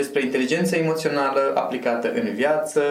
[0.00, 2.82] despre inteligența emoțională aplicată în viață,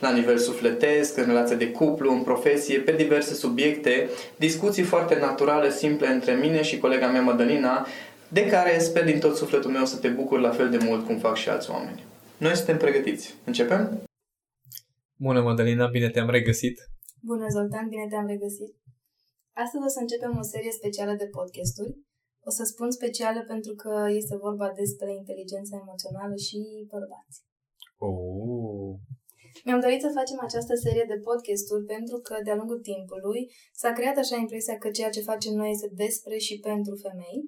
[0.00, 5.70] la nivel sufletesc, în relație de cuplu, în profesie, pe diverse subiecte, discuții foarte naturale,
[5.70, 7.86] simple între mine și colega mea Madalina,
[8.28, 11.16] de care sper din tot sufletul meu să te bucur la fel de mult cum
[11.18, 12.04] fac și alți oameni.
[12.36, 13.34] Noi suntem pregătiți.
[13.44, 14.02] Începem?
[15.26, 16.76] Bună, Madalina, bine te-am regăsit!
[17.22, 18.72] Bună, Zoltan, bine te-am regăsit!
[19.64, 21.92] Astăzi o să începem o serie specială de podcasturi
[22.48, 26.58] o să spun specială pentru că este vorba despre inteligența emoțională și
[26.94, 27.36] bărbați.
[28.08, 28.92] Oh.
[29.64, 33.42] Mi-am dorit să facem această serie de podcasturi pentru că de-a lungul timpului
[33.80, 37.40] s-a creat așa impresia că ceea ce facem noi este despre și pentru femei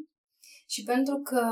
[0.74, 1.44] și pentru că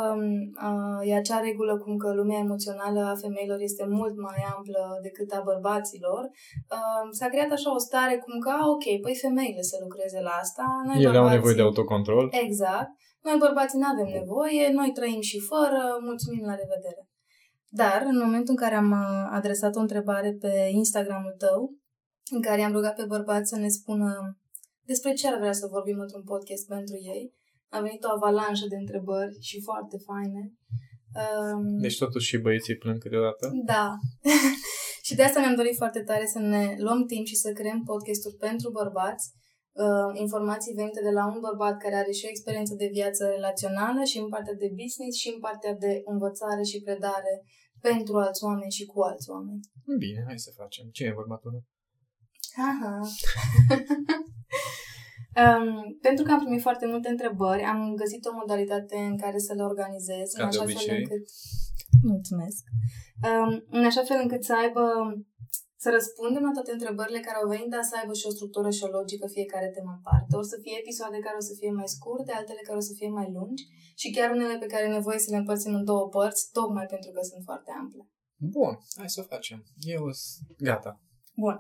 [0.69, 5.29] uh, e acea regulă cum că lumea emoțională a femeilor este mult mai amplă decât
[5.33, 6.23] a bărbaților,
[6.77, 10.65] uh, s-a creat așa o stare cum că, ok, păi femeile să lucreze la asta.
[10.87, 11.29] Noi Ele bărbații...
[11.29, 12.25] au nevoie de autocontrol.
[12.47, 12.91] Exact.
[13.27, 17.03] Noi bărbații nu avem nevoie, noi trăim și fără, mulțumim, la revedere.
[17.81, 21.61] Dar, în momentul în care am uh, adresat o întrebare pe Instagramul tău,
[22.37, 24.11] în care am rugat pe bărbați să ne spună
[24.93, 27.25] despre ce ar vrea să vorbim într-un podcast pentru ei,
[27.69, 30.43] a venit o avalanșă de întrebări și foarte faine.
[31.21, 33.51] Um, deci totuși și băieții plâng câteodată?
[33.73, 33.87] Da.
[35.07, 38.37] și de asta mi-am dorit foarte tare să ne luăm timp și să creăm podcasturi
[38.47, 39.25] pentru bărbați,
[39.85, 44.03] uh, informații venite de la un bărbat care are și o experiență de viață relațională
[44.11, 47.35] și în partea de business și în partea de învățare și predare
[47.89, 49.61] pentru alți oameni și cu alți oameni.
[50.05, 50.85] Bine, hai să facem.
[50.97, 51.63] Ce e bărbatul ăla?
[52.71, 52.95] Aha.
[55.43, 59.53] um, pentru că am primit foarte multe întrebări, am găsit o modalitate în care să
[59.55, 60.33] le organizez.
[60.33, 61.25] Ca în așa de fel încât...
[62.03, 62.65] Mulțumesc.
[63.29, 64.85] Um, în așa fel încât să aibă
[65.83, 68.85] să răspundem la toate întrebările care au venit, dar să aibă și o structură și
[68.87, 70.33] o logică fiecare temă în parte.
[70.43, 73.11] O să fie episoade care o să fie mai scurte, altele care o să fie
[73.19, 73.65] mai lungi
[74.01, 77.11] și chiar unele pe care e nevoie să le împărțim în două părți, tocmai pentru
[77.15, 78.03] că sunt foarte ample.
[78.57, 79.59] Bun, hai să o facem.
[79.95, 80.93] Eu sunt gata.
[81.43, 81.57] Bun.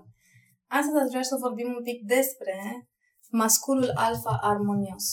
[0.78, 2.56] Astăzi aș vrea să vorbim un pic despre
[3.30, 5.06] masculul alfa armonios.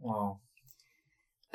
[0.00, 0.40] Wow.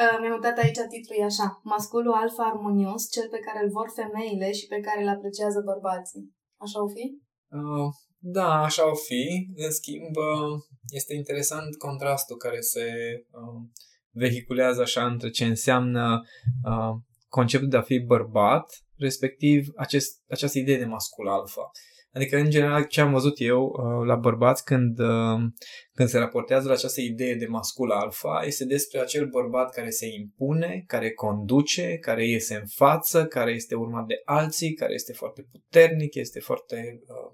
[0.02, 1.48] Uh, mi-am notat aici titlul e așa.
[1.64, 6.26] Masculul alfa armonios, cel pe care îl vor femeile și pe care îl apreciază bărbații.
[6.58, 7.06] Așa o fi?
[7.60, 9.24] Uh, da, așa o fi.
[9.56, 10.54] În schimb, uh,
[10.90, 12.86] este interesant contrastul care se
[13.32, 13.62] uh,
[14.12, 16.22] vehiculează așa între ce înseamnă
[16.64, 16.94] uh,
[17.28, 21.72] conceptul de a fi bărbat, respectiv acest, această idee de mascul alfa.
[22.16, 25.40] Adică, în general, ce am văzut eu uh, la bărbați când, uh,
[25.94, 30.08] când se raportează la această idee de mascul alfa, este despre acel bărbat care se
[30.20, 35.48] impune, care conduce, care iese în față, care este urmat de alții, care este foarte
[35.52, 37.32] puternic, este foarte uh,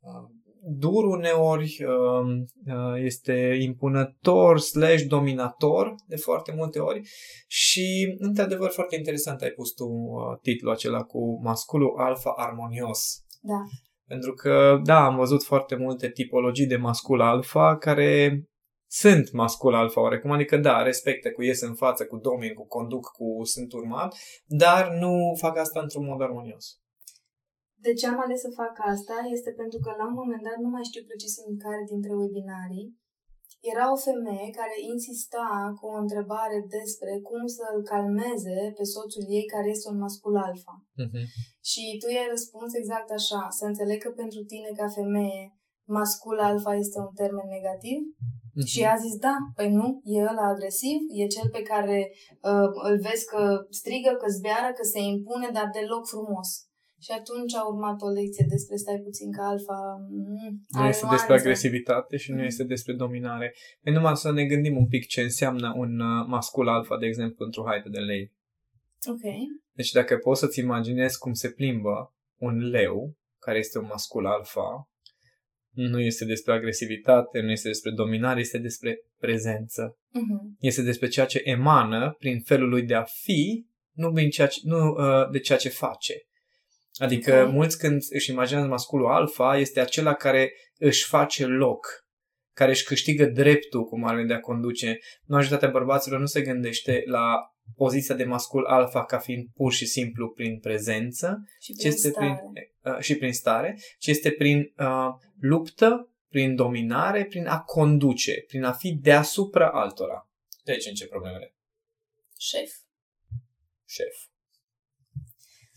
[0.00, 0.28] uh,
[0.68, 2.26] dur uneori, uh,
[2.66, 7.00] uh, este impunător slash dominator de foarte multe ori
[7.46, 13.24] și, într-adevăr, foarte interesant ai pus tu uh, titlul acela cu masculul alfa armonios.
[13.40, 13.60] Da.
[14.06, 18.42] Pentru că, da, am văzut foarte multe tipologii de mascul alfa care
[18.90, 23.06] sunt mascul alfa oarecum, adică da, respectă cu ies în față, cu domin, cu conduc,
[23.18, 24.16] cu sunt urmat,
[24.62, 26.66] dar nu fac asta într-un mod armonios.
[27.84, 30.68] De ce am ales să fac asta este pentru că la un moment dat, nu
[30.74, 32.88] mai știu precis în care dintre webinarii,
[33.72, 35.46] era o femeie care insista
[35.78, 40.74] cu o întrebare despre cum să-l calmeze pe soțul ei care este un mascul alfa.
[41.02, 41.24] Uh-huh.
[41.70, 45.42] Și tu i-ai răspuns exact așa, să înțeleg că pentru tine ca femeie
[45.98, 48.00] mascul alfa este un termen negativ?
[48.10, 48.68] Uh-huh.
[48.72, 51.98] Și a zis, da, păi nu, e ăla agresiv, e cel pe care
[52.50, 56.48] uh, îl vezi că strigă, că zbeară, că se impune, dar deloc frumos.
[57.04, 59.78] Și atunci a urmat o lecție despre stai puțin ca alfa.
[60.10, 63.54] Mm, nu este despre agresivitate și nu este despre dominare.
[63.82, 67.44] E numai să ne gândim un pic ce înseamnă un uh, mascul alfa, de exemplu,
[67.44, 68.32] într-o haită de lei.
[69.08, 69.24] Ok.
[69.72, 74.90] Deci dacă poți să-ți imaginezi cum se plimbă un leu, care este un mascul alfa,
[75.70, 79.98] nu este despre agresivitate, nu este despre dominare, este despre prezență.
[80.12, 80.56] Mhm.
[80.60, 84.60] Este despre ceea ce emană prin felul lui de a fi, nu, prin ceea ce,
[84.62, 86.14] nu uh, de ceea ce face.
[86.98, 87.52] Adică Ok.
[87.52, 91.86] mulți când își imaginează masculul alfa, este acela care își face loc,
[92.52, 94.98] care își câștigă dreptul, cum ar veni, de a conduce.
[95.26, 97.34] Majoritatea bărbaților nu se gândește la
[97.74, 102.08] poziția de mascul alfa ca fiind pur și simplu prin prezență, Și ci prin este
[102.08, 102.26] stare.
[102.26, 105.08] prin, uh, și prin stare, ci este prin uh,
[105.40, 110.30] luptă, prin dominare, prin a conduce, prin a fi deasupra altora.
[110.64, 111.54] De aici încep problemele.
[112.38, 112.72] Șef.
[113.86, 114.14] Șef.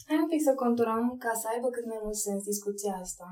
[0.10, 3.28] Hai un pic să conturăm ca să aibă cât mai mult sens discuția asta.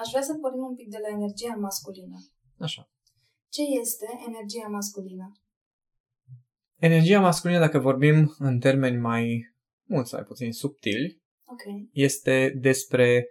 [0.00, 2.18] Aș vrea să pornim un pic de la energia masculină.
[2.66, 2.82] Așa.
[3.48, 5.26] Ce este energia masculină?
[6.80, 9.24] Energia masculină, dacă vorbim în termeni mai
[9.88, 11.62] mult sau mai puțin subtili, Ok.
[11.92, 13.28] este despre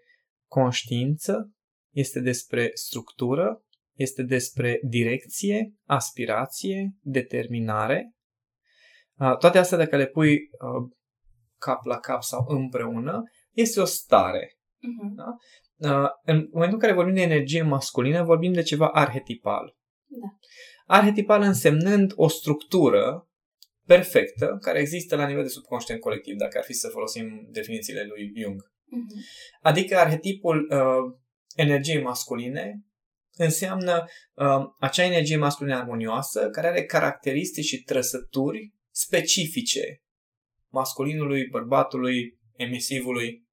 [0.49, 1.51] conștiință,
[1.93, 8.15] este despre structură, este despre direcție, aspirație, determinare.
[9.19, 10.96] Uh, Toate astea, dacă le pui uh,
[11.57, 14.57] cap la cap sau împreună, este o stare.
[14.79, 15.15] Mhm.
[15.75, 19.75] Uh, În momentul în care vorbim de energie masculină, vorbim de ceva arhetipal.
[20.05, 20.27] Da.
[20.95, 23.29] Arhetipal însemnând o structură
[23.85, 28.31] perfectă care există la nivel de subconștient colectiv, dacă ar fi să folosim definițiile lui
[28.35, 28.61] Jung.
[28.85, 29.23] Mhm.
[29.61, 31.17] Adică arhetipul uh,
[31.55, 32.81] energiei masculine
[33.37, 40.01] înseamnă uh, acea energie masculină armonioasă care are caracteristici și trăsături specifice
[40.71, 43.47] masculinului, bărbatului, emisivului,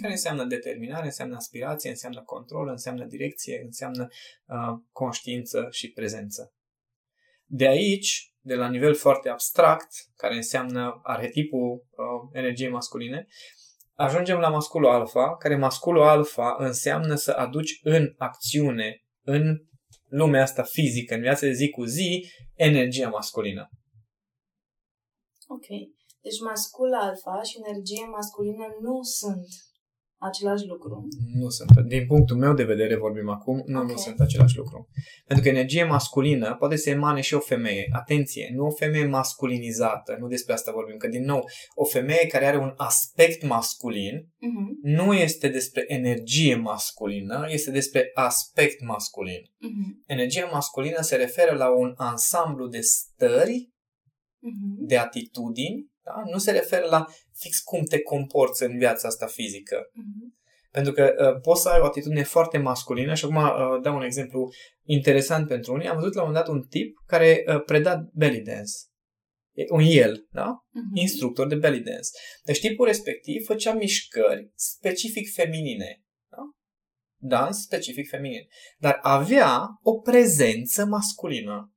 [0.00, 4.08] care înseamnă determinare, înseamnă aspirație, înseamnă control, înseamnă direcție, înseamnă
[4.46, 6.54] uh, conștiință și prezență.
[7.44, 13.26] De aici, de la nivel foarte abstract, care înseamnă arhetipul uh, energiei masculine,
[13.94, 19.56] ajungem la masculul alfa, care masculul alfa înseamnă să aduci în acțiune, în
[20.08, 23.68] lumea asta fizică, în viața de zi cu zi, energia masculină.
[25.46, 25.66] Ok.
[26.22, 29.46] Deci mascul alfa și energie masculină nu sunt
[30.22, 31.06] același lucru.
[31.40, 31.70] Nu sunt.
[31.86, 33.98] Din punctul meu de vedere vorbim acum, nu, nu Ok.
[33.98, 34.88] sunt același lucru.
[35.24, 37.86] Pentru că energie masculină poate să emane și o femeie.
[37.92, 41.44] Atenție, nu o femeie masculinizată, nu despre asta vorbim, că din nou,
[41.74, 44.78] o femeie care are un aspect masculin Mhm.
[44.82, 49.40] nu este despre energie masculină, este despre aspect masculin.
[49.60, 50.02] Mhm.
[50.06, 53.70] Energia masculină se referă la un ansamblu de stări,
[54.42, 54.86] Mhm.
[54.86, 56.30] de atitudini, da?
[56.30, 59.90] nu se referă la fix cum te comporți în viața asta fizică.
[59.92, 60.38] Mhm.
[60.70, 64.02] Pentru că uh, poți să ai o atitudine foarte masculină și acum uh, dau un
[64.02, 64.48] exemplu
[64.82, 65.88] interesant pentru unii.
[65.88, 68.72] Am văzut la un moment dat un tip care uh, preda belly dance.
[69.52, 70.46] E un el, da?
[70.70, 70.96] Mhm.
[70.96, 72.08] Instructor de belly dance.
[72.44, 76.02] Deci tipul respectiv făcea mișcări specific feminine.
[76.28, 76.42] Da?
[77.16, 78.48] Dans specific feminin.
[78.78, 81.74] Dar avea o prezență masculină.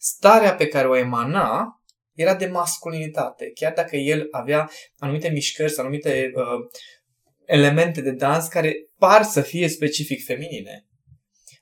[0.00, 1.80] Starea pe care o emana
[2.16, 3.50] era de masculinitate.
[3.54, 6.68] Chiar dacă el avea anumite mișcări sau anumite uh,
[7.44, 10.86] elemente de dans care par să fie specific feminine.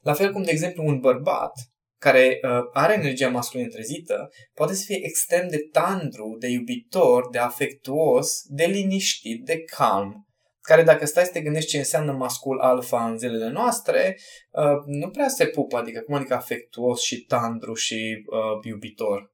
[0.00, 1.52] La fel cum, de exemplu, un bărbat
[1.98, 7.38] care uh, are energia masculină trezită poate să fie extrem de tandru, de iubitor, de
[7.38, 10.28] afectuos, de liniștit, de calm.
[10.60, 14.18] Care dacă stai să te gândești ce înseamnă mascul alfa în zilele noastre,
[14.50, 19.33] uh, nu prea se pupă, adică cum adică afectuos și tandru și uh, iubitor.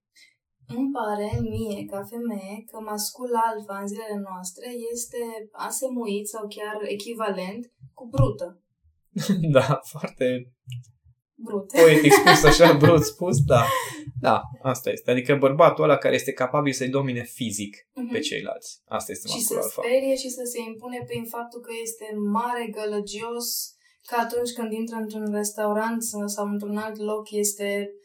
[0.76, 5.20] Îmi pare mie, ca femeie, că mascul alfa în zilele noastre este
[5.52, 8.62] asemuit sau chiar echivalent cu brută.
[9.56, 10.52] da, foarte
[11.34, 11.66] Brut.
[11.72, 13.62] poetic spus, așa, brut spus, da.
[14.20, 15.10] Da, asta este.
[15.10, 18.12] Adică bărbatul ăla care este capabil să-i domine fizic Mhm.
[18.12, 18.80] pe ceilalți.
[18.84, 19.80] Asta este și mascul să alfa.
[19.82, 23.48] sperie și să se impune prin faptul că este mare, gălăgios,
[24.06, 27.99] că atunci când intră într-un restaurant sau sau într-un alt loc este, mm,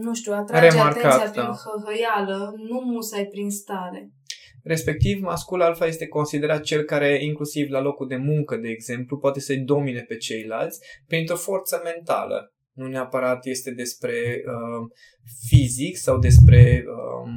[0.00, 1.56] nu știu, atrage Remarcat, atenția prin da.
[1.64, 4.10] hăhăială, nu musai prin stare.
[4.62, 9.40] Respectiv, mascul alfa este considerat cel care, inclusiv la locul de muncă, de exemplu, poate
[9.40, 12.52] să-i domine pe ceilalți printr-o forță mentală.
[12.72, 14.90] Nu neapărat este despre uh,
[15.48, 17.32] fizic sau despre uh,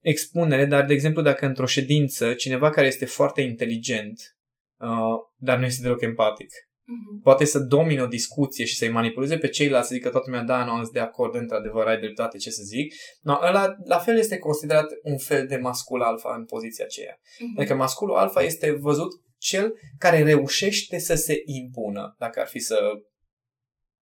[0.00, 4.36] expunere, dar, de exemplu, dacă într-o ședință cineva care este foarte inteligent,
[4.78, 6.50] uh, dar nu este deloc empatic,
[6.86, 7.22] Mhm.
[7.22, 10.64] poate să domine o discuție și să-i manipuleze pe ceilalți, să zică toată lumea, da,
[10.64, 12.94] nu am de acord, într-adevăr, ai dreptate, ce să zic.
[13.20, 17.18] No, ăla, la fel, este considerat un fel de mascul alfa în poziția aceea.
[17.38, 17.54] Mhm.
[17.56, 22.78] Adică masculul alfa este văzut cel care reușește să se impună, dacă ar fi să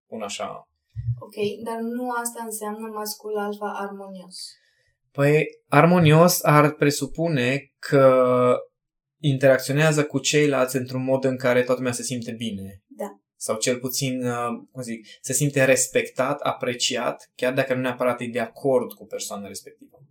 [0.07, 0.67] pun așa.
[1.19, 4.38] Ok, dar nu asta înseamnă mascul alfa armonios.
[5.12, 8.55] Păi, armonios ar presupune că
[9.20, 12.84] interacționează cu ceilalți într-un mod în care toată lumea se simte bine.
[12.88, 13.20] Da.
[13.36, 18.26] sau cel puțin, uh, cum zic, se simte respectat, apreciat, chiar dacă nu neapărat e
[18.26, 20.04] de acord cu persoana respectivă.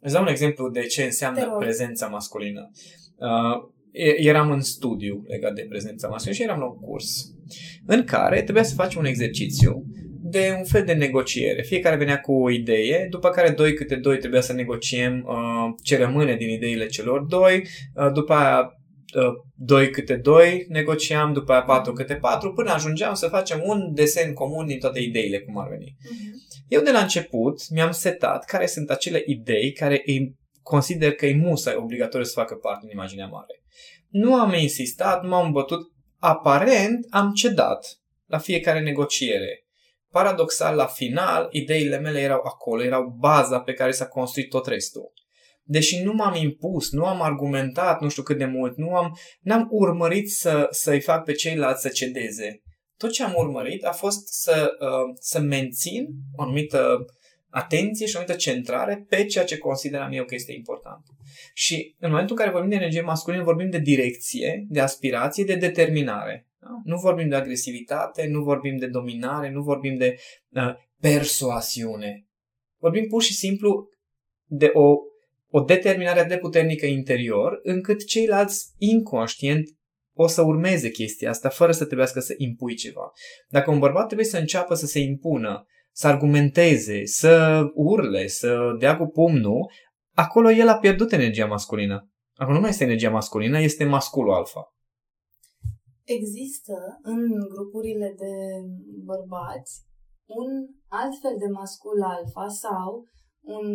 [0.00, 2.70] Îți dau un exemplu de ce înseamnă prezența masculină.
[3.16, 3.70] Uh,
[4.16, 7.32] eram în studiu legat de prezența masculină și eram la un curs
[7.86, 9.86] în care trebuia să facem un exercițiu
[10.32, 11.62] de un fel de negociere.
[11.62, 15.96] Fiecare venea cu o idee, după care doi câte doi trebuia să negociem uh, ce
[15.96, 18.60] rămâne din ideile celor doi, uh, după aia
[19.14, 23.94] uh, doi câte doi negociam, după aia patru câte patru, până ajungeam să facem un
[23.94, 25.96] desen comun din toate ideile, cum ar veni.
[25.98, 26.64] Uh-huh.
[26.68, 31.34] Eu de la început mi-am setat care sunt acele idei care îi consider că e
[31.34, 33.62] musai obligatoriu să facă parte din imaginea mare.
[34.08, 35.80] Nu am insistat, nu m-am bătut,
[36.18, 37.86] aparent am cedat
[38.26, 39.61] la fiecare negociere
[40.12, 45.12] paradoxal, la final, ideile mele erau acolo, erau baza pe care s-a construit tot restul.
[45.62, 49.66] Deși nu m-am impus, nu am argumentat nu știu cât de mult, nu am, n-am
[49.70, 52.62] urmărit să, să-i fac pe ceilalți să cedeze.
[52.96, 57.04] Tot ce am urmărit a fost să, uh, să mențin o anumită
[57.48, 61.04] atenție și o anumită centrare pe ceea ce consideram eu că este important.
[61.54, 65.54] Și în momentul în care vorbim de energie masculină, vorbim de direcție, de aspirație, de
[65.54, 66.46] determinare.
[66.62, 66.80] Da?
[66.84, 70.16] Nu vorbim de agresivitate, nu vorbim de dominare, nu vorbim de
[70.48, 72.26] uh, persoasiune.
[72.78, 73.88] Vorbim pur și simplu
[74.44, 74.94] de o,
[75.48, 79.68] o determinare de puternică interior, încât ceilalți inconștient
[80.14, 83.12] o să urmeze chestia asta fără să trebuiască să impui ceva.
[83.48, 88.96] Dacă un bărbat trebuie să înceapă să se impună, să argumenteze, să urle, să dea
[88.96, 89.70] cu pumnul,
[90.14, 92.10] acolo el a pierdut energia masculină.
[92.34, 94.71] Acolo nu mai este energia masculină, este masculul alfa.
[96.04, 98.34] Există în grupurile de
[99.04, 99.90] bărbați
[100.26, 103.04] un alt fel de mascul alfa sau
[103.40, 103.66] un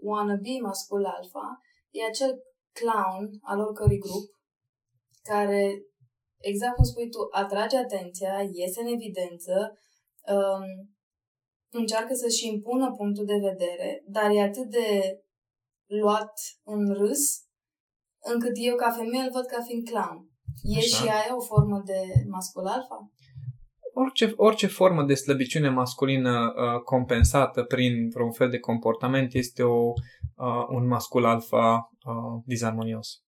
[0.00, 1.58] wannabe mascul alfa.
[1.90, 2.32] E acel
[2.72, 4.26] clown al oricărui grup
[5.22, 5.62] care,
[6.40, 9.78] exact cum spui tu, atrage atenția, iese în evidență,
[10.34, 10.66] um,
[11.72, 15.18] încearcă să-și impună punctul de vedere, dar e atât de
[15.86, 16.32] luat
[16.64, 17.24] în râs,
[18.22, 20.33] încât eu ca femeie îl văd ca fiind clown.
[20.62, 20.96] E Așa.
[20.96, 23.10] și aia o formă de mascul alfa?
[23.94, 29.92] Orice, orice formă de slăbiciune masculină uh, compensată prin un fel de comportament este o,
[30.36, 33.22] uh, un mascul alfa uh, disarmonios.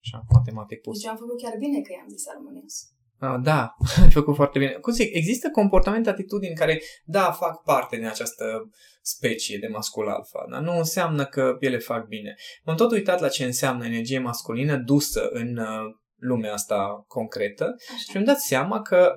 [0.00, 1.00] Așa, matematic pus.
[1.00, 2.74] Deci am făcut chiar bine că i-am disarmonios.
[3.20, 4.70] Uh, da, ai făcut foarte bine.
[4.72, 8.70] Cum zic, există comportamente, atitudini care, da, fac parte din această
[9.02, 12.34] specie de mascul alfa, dar nu înseamnă că ele fac bine.
[12.64, 17.96] M-am tot uitat la ce înseamnă energie masculină dusă în uh, lumea asta concretă Așa.
[17.96, 19.12] și mi-am dat seama că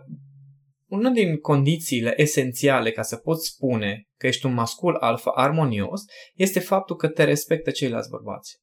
[0.88, 6.02] una din condițiile esențiale ca să poți spune că ești un mascul alfa armonios
[6.36, 8.58] este faptul că te respectă ceilalți bărbați.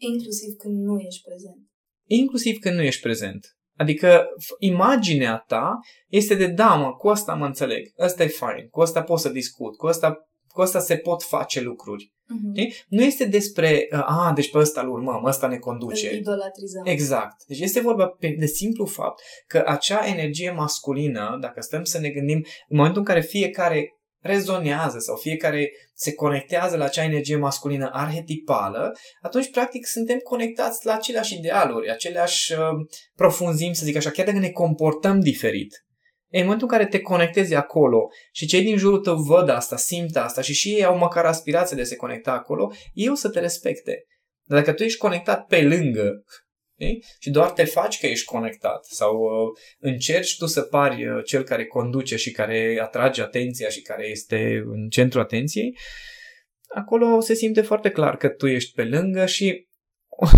[0.00, 1.70] Inclusiv când nu ești prezent.
[2.06, 3.46] Inclusiv când nu ești prezent.
[3.76, 4.26] Adică
[4.58, 9.02] imaginea ta este de da, mă, cu asta mă înțeleg, ăsta e fain, cu asta
[9.02, 12.12] pot să discut, cu asta, cu asta se pot face lucruri.
[12.30, 12.84] Uh-huh.
[12.88, 16.08] Nu este despre, uh, a, deci pe ăsta îl urmăm, ăsta ne conduce.
[16.08, 16.82] Îl idolatrizăm.
[16.84, 17.44] Exact.
[17.46, 22.44] Deci este vorba de simplu fapt că acea energie masculină, dacă stăm să ne gândim,
[22.68, 28.92] în momentul în care fiecare rezonează sau fiecare se conectează la acea energie masculină arhetipală,
[29.20, 32.58] atunci practic suntem conectați la aceleași idealuri, aceleași uh,
[33.14, 35.84] profunzimi, să zic așa, chiar dacă ne comportăm diferit.
[36.30, 40.16] În momentul în care te conectezi acolo și cei din jurul tău văd asta, simt
[40.16, 43.30] asta și și ei au măcar aspirație de a se conecta acolo, ei o să
[43.30, 44.04] te respecte.
[44.44, 46.24] Dar dacă tu ești conectat pe lângă
[46.80, 47.04] Okay?
[47.18, 51.42] Și doar te faci că ești conectat sau uh, încerci tu să pari uh, cel
[51.42, 55.76] care conduce și care atrage atenția și care este în centrul atenției,
[56.74, 59.68] acolo se simte foarte clar că tu ești pe lângă și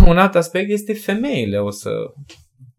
[0.07, 1.89] un alt aspect este femeile o să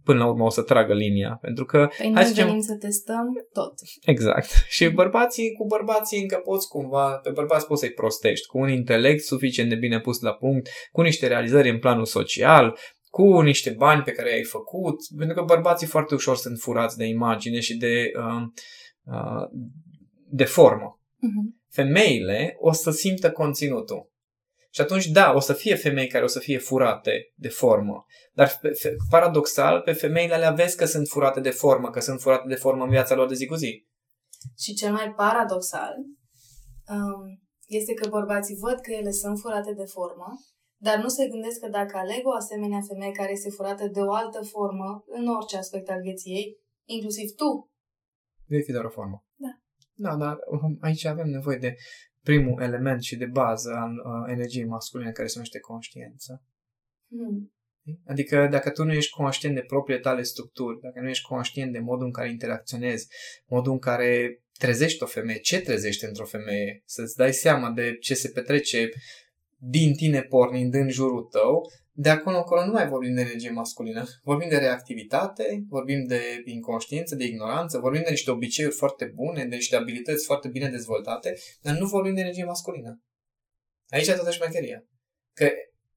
[0.04, 1.88] până la urmă o să tragă linia, pentru că...
[1.98, 3.74] Păi noi zicem, venim să testăm tot.
[4.02, 4.50] Exact.
[4.68, 9.24] Și bărbații, cu bărbații încă poți cumva, pe bărbați poți să-i prostești, cu un intelect
[9.24, 12.78] suficient de bine pus la punct, cu niște realizări în planul social,
[13.10, 17.04] cu niște bani pe care ai făcut, pentru că bărbații foarte ușor sunt furați de
[17.04, 18.42] imagine și de, uh,
[19.04, 19.48] uh,
[20.28, 21.00] de formă.
[21.00, 21.62] Uh-huh.
[21.68, 24.12] Femeile o să simtă conținutul.
[24.74, 28.04] Și atunci, da, o să fie femei care o să fie furate de formă.
[28.32, 28.60] Dar,
[29.10, 32.84] paradoxal, pe femeile le vezi că sunt furate de formă, că sunt furate de formă
[32.84, 33.86] în viața lor de zi cu zi.
[34.58, 35.94] Și cel mai paradoxal
[36.88, 37.22] um,
[37.66, 40.26] este că bărbații văd că ele sunt furate de formă
[40.86, 44.12] dar nu se gândesc că dacă aleg o asemenea femeie care este furată de o
[44.12, 46.46] altă formă, în orice aspect al vieții ei,
[46.84, 47.70] inclusiv tu,
[48.46, 49.24] vei fi doar o formă.
[49.34, 49.52] Da.
[50.04, 51.74] Da, dar um, aici avem nevoie de
[52.24, 56.42] primul element și de bază al uh, energiei masculine care se numește conștiință.
[57.08, 57.54] Hmm.
[58.06, 61.78] Adică dacă tu nu ești conștient de propriile tale structuri, dacă nu ești conștient de
[61.78, 63.08] modul în care interacționezi,
[63.46, 68.14] modul în care trezești o femeie, ce trezești într-o femeie, să-ți dai seama de ce
[68.14, 68.88] se petrece
[69.56, 74.04] din tine pornind în jurul tău, de acolo încolo nu mai vorbim de energie masculină.
[74.22, 79.54] Vorbim de reactivitate, vorbim de inconștiență, de ignoranță, vorbim de niște obiceiuri foarte bune, de
[79.54, 83.02] niște abilități foarte bine dezvoltate, dar nu vorbim de energie masculină.
[83.88, 84.84] Aici e toată șmecheria.
[85.32, 85.48] Că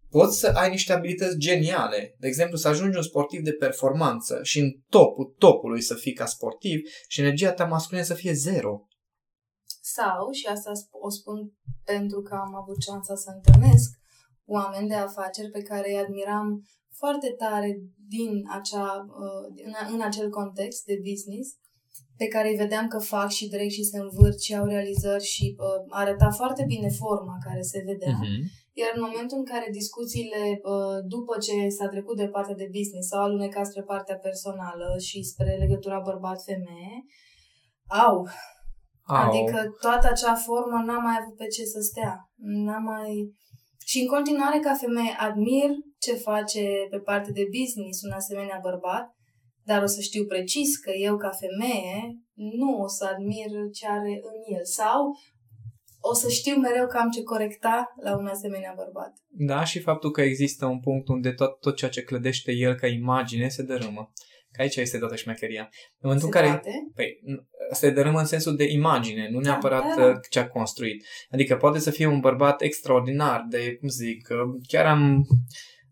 [0.10, 2.16] poți să ai niște abilități geniale.
[2.20, 6.26] De exemplu, să ajungi un sportiv de performanță și în topul topului să fii ca
[6.26, 8.88] sportiv și energia ta masculină să fie zero.
[9.82, 13.97] Sau, și asta o spun pentru că am avut șansa să întâlnesc
[14.56, 16.48] oameni de afaceri pe care îi admiram
[17.02, 17.70] foarte tare
[18.16, 18.90] din acea,
[19.24, 21.48] uh, în, în acel context de business,
[22.22, 25.46] pe care îi vedeam că fac și drept și se învârt și au realizări și
[25.58, 28.18] uh, arăta foarte bine forma care se vedea.
[28.20, 28.42] Uh-huh.
[28.82, 33.08] Iar în momentul în care discuțiile, uh, după ce s-a trecut de partea de business,
[33.08, 36.98] s-au alunecat spre partea personală și spre legătura bărbat-femeie,
[38.06, 38.18] au.
[39.18, 39.24] au.
[39.26, 42.14] Adică toată acea formă n-a mai avut pe ce să stea.
[42.66, 43.12] N-a mai...
[43.90, 49.06] Și în continuare, ca femeie, admir ce face pe partea de business un asemenea bărbat,
[49.64, 52.00] dar o să știu precis că eu, ca femeie,
[52.34, 54.66] nu o să admir ce are în el.
[54.66, 55.00] Sau
[56.00, 59.14] o să știu mereu că am ce corecta la un asemenea bărbat.
[59.28, 62.88] Da, și faptul că există un punct unde tot, tot ceea ce clădește el ca
[62.88, 64.12] imagine se dărâmă.
[64.58, 65.70] Că aici este toată șmecheria.
[66.00, 66.62] În momentul se în care.
[66.96, 67.20] Păi,
[67.72, 70.20] se dărâmă în sensul de imagine, nu da, neapărat da, da.
[70.30, 71.06] ce a construit.
[71.32, 74.28] Adică poate să fie un bărbat extraordinar de, cum zic,
[74.68, 75.26] chiar am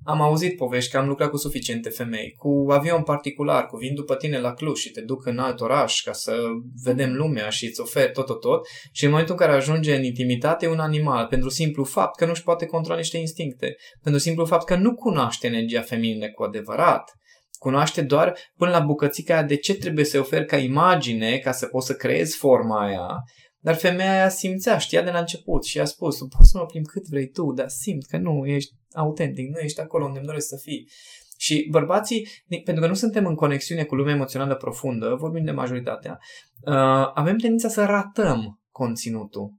[0.07, 4.15] am auzit povești că am lucrat cu suficiente femei, cu avion particular, cu vin după
[4.15, 6.35] tine la Cluj și te duc în alt oraș ca să
[6.83, 8.67] vedem lumea și îți oferi tot, tot, tot.
[8.91, 12.31] Și în momentul în care ajunge în intimitate, un animal, pentru simplu fapt că nu
[12.31, 17.11] își poate controla niște instincte, pentru simplu fapt că nu cunoaște energia feminină cu adevărat.
[17.57, 21.67] Cunoaște doar până la bucățica aia de ce trebuie să oferi ca imagine ca să
[21.67, 23.23] poți să creezi forma aia
[23.65, 26.85] dar femeia aia simțea, știa de la început și a spus, poți să mă plimb
[26.85, 30.47] cât vrei tu, dar simt că nu ești autentic, nu ești acolo unde îmi doresc
[30.47, 30.89] să fii.
[31.37, 32.27] Și bărbații,
[32.63, 36.19] pentru că nu suntem în conexiune cu lumea emoțională profundă, vorbim de majoritatea,
[36.65, 39.53] uh, avem tendința să ratăm conținutul.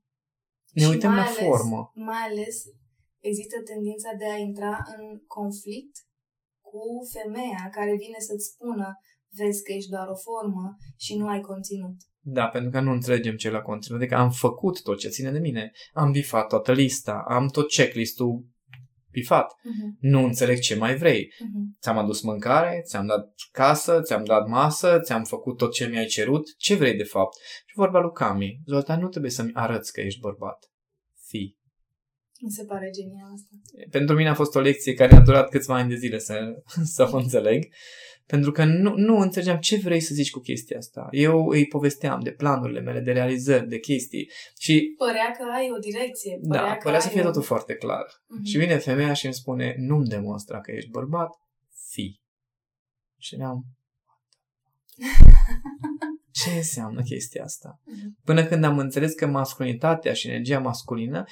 [0.73, 1.91] Ne și uităm la ales, formă.
[1.95, 2.57] Mai ales
[3.21, 6.06] există tendința de a intra în conflict
[6.69, 6.83] cu
[7.17, 8.89] femeia care vine să-ți spună
[9.39, 11.97] vezi că ești doar o formă și nu ai conținut.
[12.21, 14.01] Da, pentru că nu înțelegem ce la conținut.
[14.01, 15.71] Adică am făcut tot ce ține de mine.
[15.93, 18.45] Am bifat toată lista, am tot checklist-ul
[19.11, 19.53] bifat.
[19.53, 19.99] Uh-huh.
[20.01, 21.25] Nu înțeleg ce mai vrei.
[21.25, 21.81] Uh-huh.
[21.81, 26.57] Ți-am adus mâncare, ți-am dat casă, ți-am dat masă, ți-am făcut tot ce mi-ai cerut.
[26.57, 27.37] Ce vrei de fapt?
[27.67, 28.61] Și vorba lui Cami.
[28.67, 30.71] Zoltan, nu trebuie să-mi arăți că ești bărbat.
[31.29, 31.59] Fii.
[32.41, 33.49] Mi se pare genial asta.
[33.91, 36.63] Pentru mine a fost o lecție care a durat câțiva ani de zile să,
[36.95, 37.69] să o înțeleg.
[38.27, 41.09] Pentru că nu, nu înțelegeam ce vrei să zici cu chestia asta.
[41.11, 44.31] Eu îi povesteam de planurile mele, de realizări, de chestii.
[44.59, 46.39] Și părea că ai o direcție.
[46.49, 48.05] Părea da, părea să fie totul foarte clar.
[48.05, 48.45] Uh-huh.
[48.45, 51.31] Și vine femeia și îmi spune, nu-mi demonstra că ești bărbat,
[51.91, 52.21] fi.
[53.19, 53.65] Și eram,
[56.43, 57.81] ce înseamnă chestia asta?
[57.81, 58.25] Uh-huh.
[58.25, 61.25] Până când am înțeles că masculinitatea și energia masculină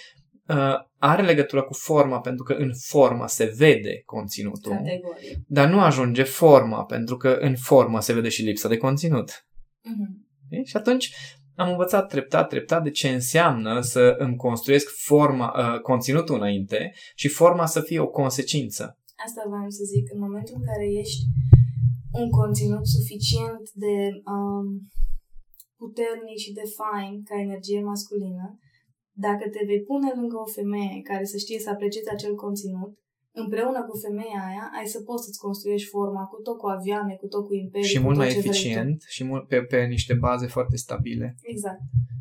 [0.49, 4.73] uh, are legătură cu forma, pentru că în formă se vede conținutul.
[4.73, 5.45] Categorie.
[5.47, 9.31] Dar nu ajunge forma, pentru că în formă se vede și lipsa de conținut.
[9.31, 10.63] Uh-huh.
[10.65, 11.15] Și atunci
[11.57, 17.29] am învățat treptat, treptat de ce înseamnă să îmi construiesc forma, uh, conținutul înainte și
[17.29, 18.99] forma să fie o consecință.
[19.27, 20.05] Asta vreau să zic.
[20.15, 21.23] În momentul în care ești
[22.13, 23.95] un conținut suficient de
[24.35, 24.67] um,
[25.81, 28.59] puternic și de fain ca energie masculină,
[29.27, 32.93] dacă te vei pune lângă o femeie care să știe să aprecieze acel conținut,
[33.43, 37.27] împreună cu femeia aia, ai să poți să-ți construiești forma cu tot cu avioane, cu
[37.27, 37.89] tot cu imperii.
[37.89, 41.37] Și mult mai eficient și mult pe, pe niște baze foarte stabile.
[41.43, 41.81] Exact.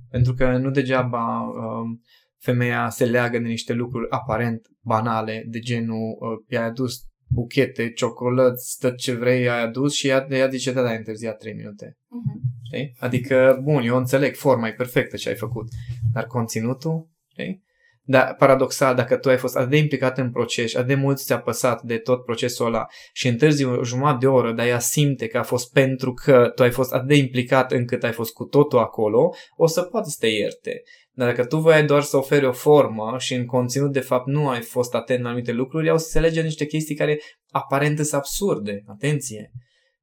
[0.10, 2.02] Pentru că nu degeaba um,
[2.38, 6.94] femeia se leagă de niște lucruri aparent banale, de genul uh, i-ai adus
[7.34, 11.38] buchete, ciocolăți, tot ce vrei ai adus și ea, ea zice, da, da, ai întârziat
[11.38, 11.98] 3 minute.
[11.98, 12.42] Uh-huh.
[12.64, 12.96] Știi?
[13.00, 15.68] Adică, bun, eu înțeleg, forma e perfectă ce ai făcut,
[16.14, 17.64] dar conținutul, știi?
[18.06, 21.40] Dar paradoxal, dacă tu ai fost atât de implicat în proces, atât de mult ți-a
[21.40, 25.38] păsat de tot procesul ăla și întârzi o jumătate de oră, dar ea simte că
[25.38, 28.80] a fost pentru că tu ai fost atât de implicat încât ai fost cu totul
[28.80, 30.82] acolo, o să poată să te ierte.
[31.16, 34.50] Dar dacă tu voiai doar să oferi o formă și în conținut de fapt nu
[34.50, 37.98] ai fost atent la anumite lucruri, ea o să se lege niște chestii care aparent
[37.98, 38.84] sunt absurde.
[38.88, 39.52] Atenție!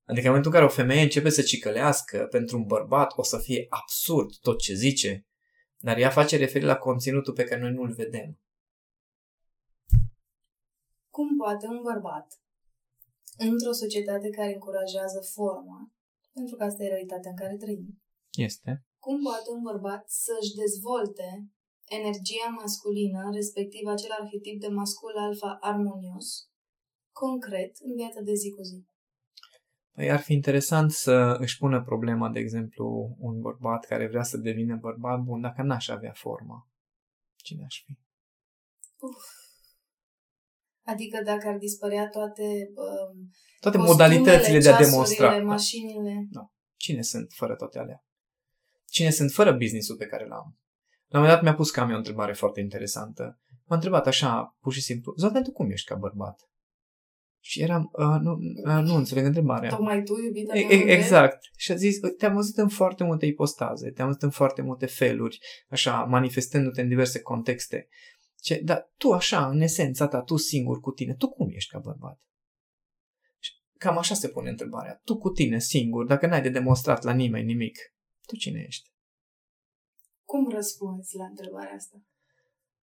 [0.04, 3.38] Adică în momentul în care o femeie începe să cicălească pentru un bărbat, o să
[3.38, 5.26] fie absurd tot ce zice.
[5.78, 8.38] Dar ea face referire la conținutul pe care noi nu-l vedem.
[11.10, 12.26] Cum poate un bărbat
[13.36, 15.92] într-o societate care încurajează forma,
[16.32, 18.84] pentru că asta e realitatea în care trăim, Este.
[19.04, 21.28] Cum poate un bărbat să-și dezvolte
[21.98, 26.28] energia masculină, respectiv acel arhetip de mascul alfa armonios,
[27.22, 28.78] concret în viața de zi cu zi?
[29.94, 34.36] Păi ar fi interesant să își pună problema, de exemplu, un bărbat care vrea să
[34.36, 36.68] devină bărbat bun dacă n-aș avea forma.
[37.36, 37.92] Cine aș fi?
[38.98, 39.24] Uf.
[40.82, 42.42] Adică dacă ar dispărea toate
[42.74, 45.38] um, Toate costumele, modalitățile de a ceasurile, demonstra.
[45.38, 45.44] Da.
[45.44, 46.28] mașinile.
[46.76, 48.04] Cine sunt fără toate alea?
[48.90, 50.58] Cine sunt fără businessul pe care l-am?
[51.06, 53.40] La un moment dat mi-a pus cam o întrebare foarte interesantă.
[53.66, 56.50] M-a întrebat așa, pur și simplu, Zoltan, tu cum ești ca bărbat?
[57.42, 59.68] Și eram, uh, nu, uh, nu înțeleg întrebarea.
[59.68, 61.38] Tocmai tu, iubita E- mea, e- nu Exact.
[61.56, 64.86] Și a zis, "Uite, te-am văzut în foarte multe ipostaze, te-am văzut în foarte multe
[64.86, 67.88] feluri, așa, manifestându-te în diverse contexte.
[68.40, 71.78] Ce, dar tu așa, în esența ta, tu singur cu tine, tu cum ești ca
[71.78, 72.20] bărbat?
[73.38, 75.00] Și cam așa se pune întrebarea.
[75.04, 77.78] Tu cu tine, singur, dacă n-ai de demonstrat la nimeni nimic,
[78.30, 78.90] tu cine ești?
[80.24, 82.02] Cum răspunzi la întrebarea asta?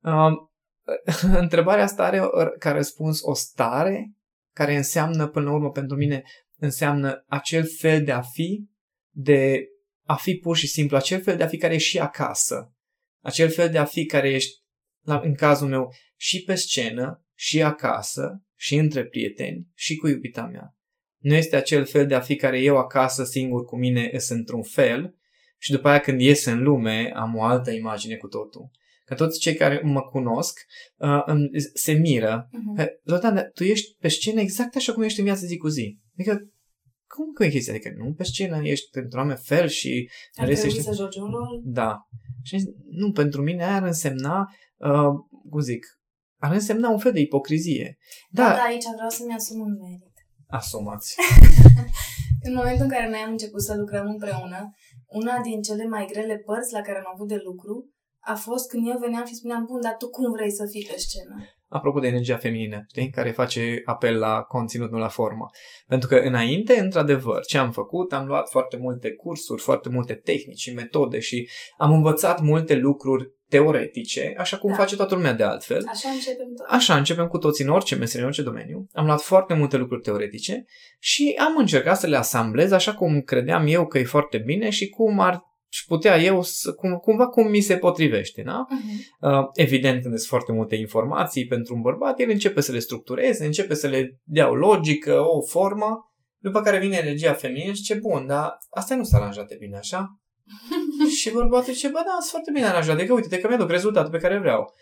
[0.02, 0.52] Um,
[1.44, 4.16] întrebarea asta are o- ca răspuns o stare
[4.54, 6.24] care înseamnă, până la urmă, pentru mine,
[6.58, 8.70] înseamnă acel fel de a fi,
[9.10, 9.68] de
[10.06, 12.74] a fi pur și simplu, acel fel de a fi care e și acasă,
[13.22, 14.62] acel fel de a fi care ești,
[15.02, 20.46] la, în cazul meu, și pe scenă, și acasă, și între prieteni, și cu iubita
[20.46, 20.76] mea.
[21.18, 24.64] Nu este acel fel de a fi care eu acasă, singur cu mine, sunt într-un
[24.64, 25.16] fel,
[25.58, 28.70] și după aia când ies în lume, am o altă imagine cu totul.
[29.06, 30.60] Că toți cei care mă cunosc
[30.98, 32.48] uh, îmi- se miră.
[32.50, 32.76] Uh-huh.
[32.76, 35.68] Că, Zoltan, dar tu ești pe scenă exact așa cum ești în viața zi cu
[35.68, 36.00] zi.
[36.18, 36.40] Adică,
[37.08, 37.74] cum că e chestia?
[37.74, 40.90] Adică nu pe scenă ești într-un anume fel și în Ar rest trebui ești...
[40.92, 41.62] să joci un rol?
[41.64, 41.98] Da.
[42.44, 44.46] Și am zis, nu, pentru mine aia ar însemna,
[44.78, 45.14] uh,
[45.50, 45.86] cum zic,
[46.40, 47.98] ar însemna un fel de ipocrizie.
[48.30, 50.14] Da, Da, da, aici vreau să-mi asum un merit.
[50.48, 51.16] asumați.
[52.48, 54.72] În momentul în care noi am început să lucrăm împreună,
[55.08, 58.88] una din cele mai grele părți la care am avut de lucru a fost când
[58.88, 61.36] eu veneam și spuneam, bun, dar tu cum vrei să fii pe scenă?
[61.70, 65.46] apropo de energia feminină, știi, care face apel la conținut, nu la formă.
[65.88, 70.60] Pentru că înainte, într-adevăr, ce am făcut, am luat foarte multe cursuri, foarte multe tehnici
[70.60, 74.76] și metode și am învățat multe lucruri teoretice, așa cum Da.
[74.76, 75.84] face toată lumea de altfel.
[75.88, 76.66] Așa începem tot.
[76.70, 78.88] Așa începem cu toții în orice meserie, în orice domeniu.
[78.94, 80.66] Am luat foarte multe lucruri teoretice
[81.00, 84.90] și am încercat să le asamblez așa cum credeam eu că e foarte bine și
[84.90, 88.66] cum ar și putea eu să, cum, cumva cum mi se potrivește, da?
[88.66, 89.30] Uh-huh.
[89.32, 93.46] Uh, evident, când sunt foarte multe informații pentru un bărbat, el începe să le structureze,
[93.46, 97.94] începe să le dea o logică, o formă, după care vine energia feminină și zice,
[97.94, 100.20] bun, dar asta nu s-a aranjat de bine, așa?
[101.20, 104.18] și bărbatul zice, bă, da, sunt foarte bine aranjat, adică uite, că mi-aduc rezultatul pe
[104.18, 104.74] care vreau.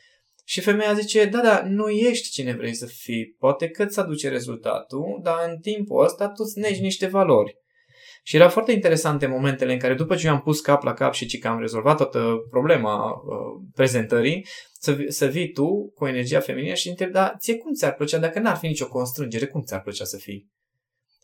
[0.45, 4.29] Și femeia zice, da, da, nu ești cine vrei să fii, poate că îți aduce
[4.29, 7.63] rezultatul, dar în timpul ăsta tu îți negi niște valori.
[8.23, 11.13] Și era foarte interesante momentele în care după ce eu am pus cap la cap
[11.13, 14.47] și ci că am rezolvat toată problema uh, prezentării,
[14.79, 18.17] să, vi- să vii tu cu energia feminină și întrebi, dar ție cum ți-ar plăcea,
[18.17, 20.49] dacă n-ar fi nicio constrângere, cum ți-ar plăcea să fii?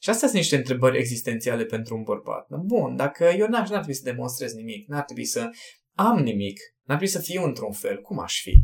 [0.03, 2.43] Și astea sunt niște întrebări existențiale pentru un bărbat.
[2.73, 5.41] Bun, dacă eu n-aș, n-ar trebui să demonstrez nimic, n-ar trebui să
[6.07, 8.55] am nimic, n-ar trebui să fiu într-un fel, cum aș fi?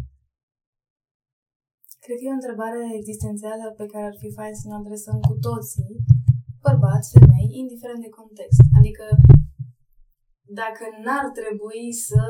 [2.04, 5.36] Cred că e o întrebare existențială pe care ar fi fain să ne adresăm cu
[5.48, 5.92] toții,
[6.66, 8.60] bărbați, femei, indiferent de context.
[8.80, 9.06] Adică,
[10.62, 12.24] dacă n-ar trebui să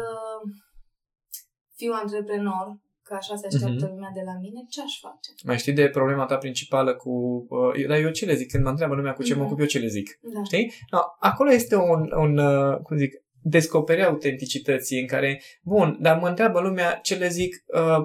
[1.80, 2.66] fiu antreprenor,
[3.08, 3.94] că așa se așteaptă Mhm.
[3.94, 5.30] lumea de la mine, ce aș face?
[5.46, 7.12] Mai știi de problema ta principală cu...
[7.50, 8.52] Uh, dar eu ce le zic?
[8.52, 9.48] Când mă întreabă lumea cu ce mă Mhm.
[9.48, 10.20] ocup, eu ce le zic?
[10.34, 10.44] Da.
[10.44, 10.74] Știi?
[10.92, 16.28] No, acolo este un, un uh, cum zic, descoperirea autenticității în care, bun, dar mă
[16.28, 18.04] întreabă lumea ce le zic, uh,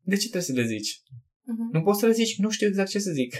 [0.00, 0.90] de ce trebuie să le zici?
[1.00, 1.72] Uh-huh.
[1.72, 3.34] Nu poți să le zici, nu știu exact ce să zic.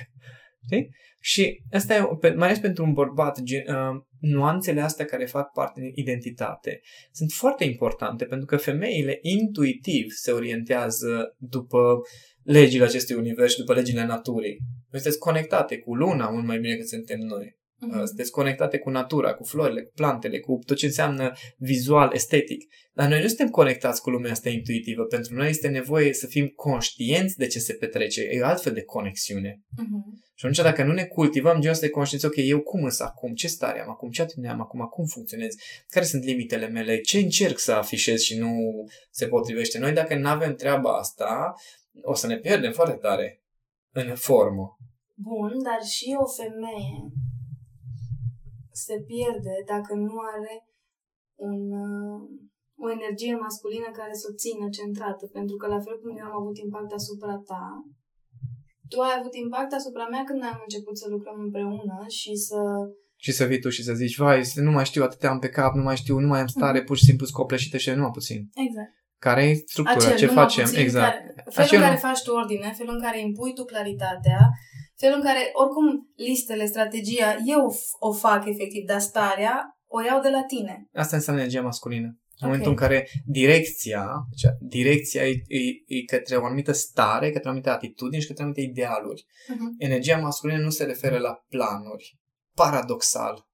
[0.65, 0.91] Știi?
[1.21, 5.53] Și asta e, pe- mai ales pentru un bărbat, gen, uh, nuanțele astea care fac
[5.53, 6.81] parte din identitate
[7.13, 12.01] sunt foarte importante pentru că femeile intuitiv se orientează după
[12.43, 14.59] legile acestui univers și după legile naturii.
[14.91, 17.61] Voi sunteți conectate cu luna mult mai bine decât suntem noi.
[17.87, 17.99] Mhm.
[17.99, 22.75] Uh, Sunteți conectate cu natura, cu florile, cu plantele, cu tot ce înseamnă vizual, estetic.
[22.93, 25.03] Dar noi nu suntem conectați cu lumea asta intuitivă.
[25.03, 28.23] Pentru noi este nevoie să fim conștienți de ce se petrece.
[28.23, 29.61] E o altfel de conexiune.
[29.77, 30.23] Mhm.
[30.35, 33.35] Și atunci dacă nu ne cultivăm genul ăsta de conștiință, ok, eu cum sunt acum,
[33.35, 35.55] ce stare am acum, ce atitudine am acum, cum funcționez,
[35.89, 38.57] care sunt limitele mele, ce încerc să afișez și nu
[39.11, 39.79] se potrivește.
[39.79, 41.55] Noi dacă nu avem treaba asta,
[42.03, 43.43] o să ne pierdem foarte tare
[43.93, 44.77] în formă.
[45.15, 47.13] Bun, dar și o femeie
[48.85, 50.55] se pierde dacă nu are
[51.49, 52.21] un, uh,
[52.85, 55.25] o energie masculină care să o țină centrată.
[55.39, 57.67] Pentru că la fel cum eu am avut impact asupra ta,
[58.93, 62.61] tu ai avut impact asupra mea când am început să lucrăm împreună și să...
[63.25, 65.73] Și să vii tu și să zici, vai, nu mai știu, atâtea am pe cap,
[65.75, 66.89] nu mai știu, nu mai am stare, mm-hmm.
[66.89, 68.41] pur și simplu scopleșită și numai puțin.
[68.67, 68.93] Exact.
[69.19, 71.17] Care e structura, Acel, ce facem, puțin, exact.
[71.17, 74.41] Care, felul Acel în care faci tu ordine, felul în care impui tu claritatea,
[75.03, 75.87] felul în care, oricum,
[76.17, 77.63] listele, strategia, eu
[77.99, 80.89] o fac efectiv, dar starea o iau de la tine.
[80.93, 82.07] Asta înseamnă energia masculină.
[82.07, 82.49] În okay.
[82.49, 87.51] momentul în care direcția, deci direcția e, e, e către o anumită stare, către o
[87.51, 89.23] anumită atitudine și către anumite idealuri.
[89.23, 89.71] Uh-huh.
[89.79, 92.19] Energia masculină nu se referă la planuri.
[92.55, 93.47] Paradoxal.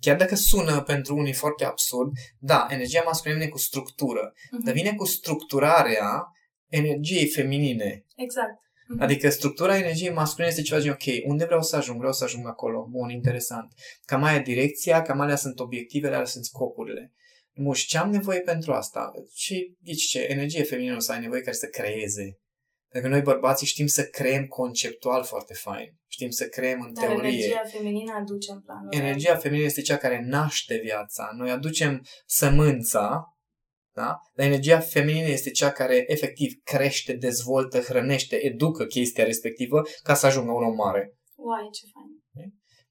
[0.00, 4.64] Chiar dacă sună pentru unii foarte absurd, da, energia masculină vine cu structură, uh-huh.
[4.64, 6.26] dar vine cu structurarea
[6.68, 8.04] energiei feminine.
[8.16, 8.60] Exact.
[8.96, 9.02] Uh-huh.
[9.02, 11.98] Adică structura energiei masculine este ceva de ok, unde vreau să ajung?
[11.98, 12.86] Vreau să ajung acolo.
[12.90, 13.72] Bun, interesant.
[14.04, 17.12] Cam aia direcția, cam alea sunt obiectivele, alea sunt scopurile.
[17.54, 19.10] Muș, ce am nevoie pentru asta?
[19.34, 22.38] Și zici ce, energie feminină o să ai nevoie care să creeze.
[22.88, 25.94] Pentru că noi bărbații știm să creăm conceptual foarte fain.
[26.06, 27.28] Știm să creăm în Dar teorie.
[27.28, 28.86] energia feminină aduce în plan.
[28.90, 31.30] Energia feminină este cea care naște viața.
[31.36, 33.31] Noi aducem sămânța,
[33.94, 34.16] da?
[34.34, 40.26] Dar energia feminină este cea care efectiv crește, dezvoltă, hrănește, educă chestia respectivă ca să
[40.26, 41.14] ajungă un om mare.
[41.36, 42.22] Uai, ce fain.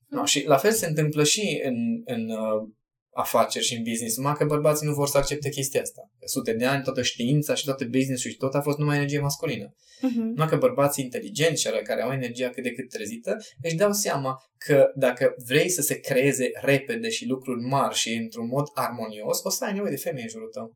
[0.08, 2.70] No, și la fel se întâmplă și în, în uh,
[3.14, 6.02] afaceri și în business, numai că bărbații nu vor să accepte chestia asta.
[6.20, 9.20] De sute de ani, toată știința și toate business-ul și tot a fost numai energie
[9.20, 9.68] masculină.
[9.68, 10.30] Uh-huh.
[10.34, 14.38] Numai că bărbații inteligenți și care au energia cât de cât trezită, își dau seama
[14.58, 19.50] că dacă vrei să se creeze repede și lucruri mari și într-un mod armonios, o
[19.50, 20.76] să ai nevoie de femei în jurul tău.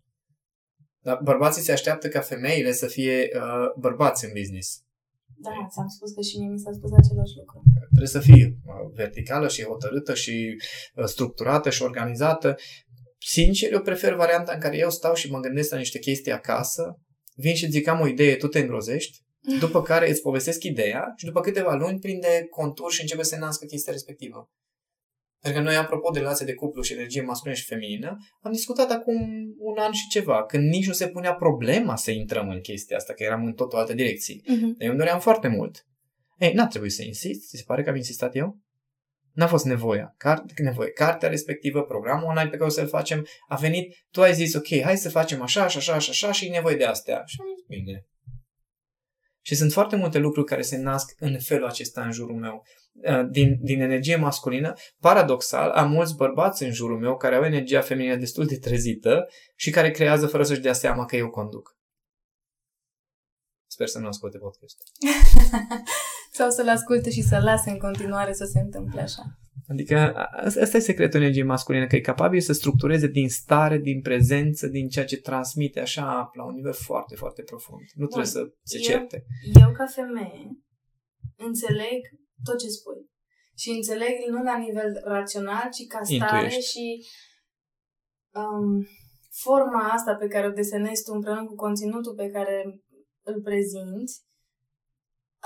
[1.05, 4.83] Dar bărbații se așteaptă ca femeile să fie uh, bărbați în business.
[5.37, 7.63] Da, ți-am spus că și mie mi s-a spus același lucru.
[7.95, 10.55] Trebuie să fie uh, verticală și hotărâtă și
[10.95, 12.55] uh, structurată și organizată.
[13.17, 16.99] Sincer, eu prefer varianta în care eu stau și mă gândesc la niște chestii acasă,
[17.35, 19.17] vin și zic am o idee, tu te îngrozești,
[19.59, 23.39] după care îți povestesc ideea și după câteva luni prinde contur și începe să se
[23.39, 24.49] nască chestia respectivă.
[25.45, 28.91] Pentru că noi, apropo de relație de cuplu și energie masculină și feminină, am discutat
[28.91, 29.15] acum
[29.57, 33.13] un an și ceva, când nici nu se punea problema să intrăm în chestia asta,
[33.13, 34.35] că eram în tot o altă direcție.
[34.35, 34.77] Uh-huh.
[34.77, 35.85] Dar eu îmi doream foarte mult.
[36.37, 38.59] Ei, n-a trebuit să insist, ți se pare că am insistat eu?
[39.33, 40.15] N-a fost nevoia.
[40.17, 40.89] Car- nevoie.
[40.89, 44.81] Cartea respectivă, programul online pe care o să-l facem, a venit, tu ai zis, ok,
[44.81, 47.23] hai să facem așa, așa, așa, așa, așa și e nevoie de astea.
[47.25, 48.05] Și am zis, bine.
[49.45, 52.63] Și sunt foarte multe lucruri care se nasc în felul acesta în jurul meu.
[52.93, 57.81] Uh, din, din energie masculină, paradoxal, am mulți bărbați în jurul meu care au energia
[57.81, 61.77] feminină destul de trezită și care creează fără să-și dea seama că eu conduc.
[63.67, 64.85] Sper să nu asculte podcastul.
[66.37, 69.39] Sau să-l asculte și să-l lase în continuare să se întâmple așa.
[69.67, 70.13] Adică
[70.45, 74.87] ăsta e secretul energiei masculine, că e capabil să structureze din stare, din prezență, din
[74.87, 77.81] ceea ce transmite așa la un nivel foarte, foarte profund.
[77.93, 78.07] Nu Bun.
[78.07, 79.25] trebuie să se eu, certe.
[79.61, 80.49] Eu ca femeie
[81.37, 81.99] înțeleg
[82.43, 83.09] tot ce spui.
[83.57, 86.71] Și înțeleg nu la nivel rațional, ci ca stare Intuiești.
[86.71, 87.05] și
[88.33, 88.87] um,
[89.29, 92.79] forma asta pe care o desenezi tu împreună cu conținutul pe care
[93.21, 94.23] îl prezinți,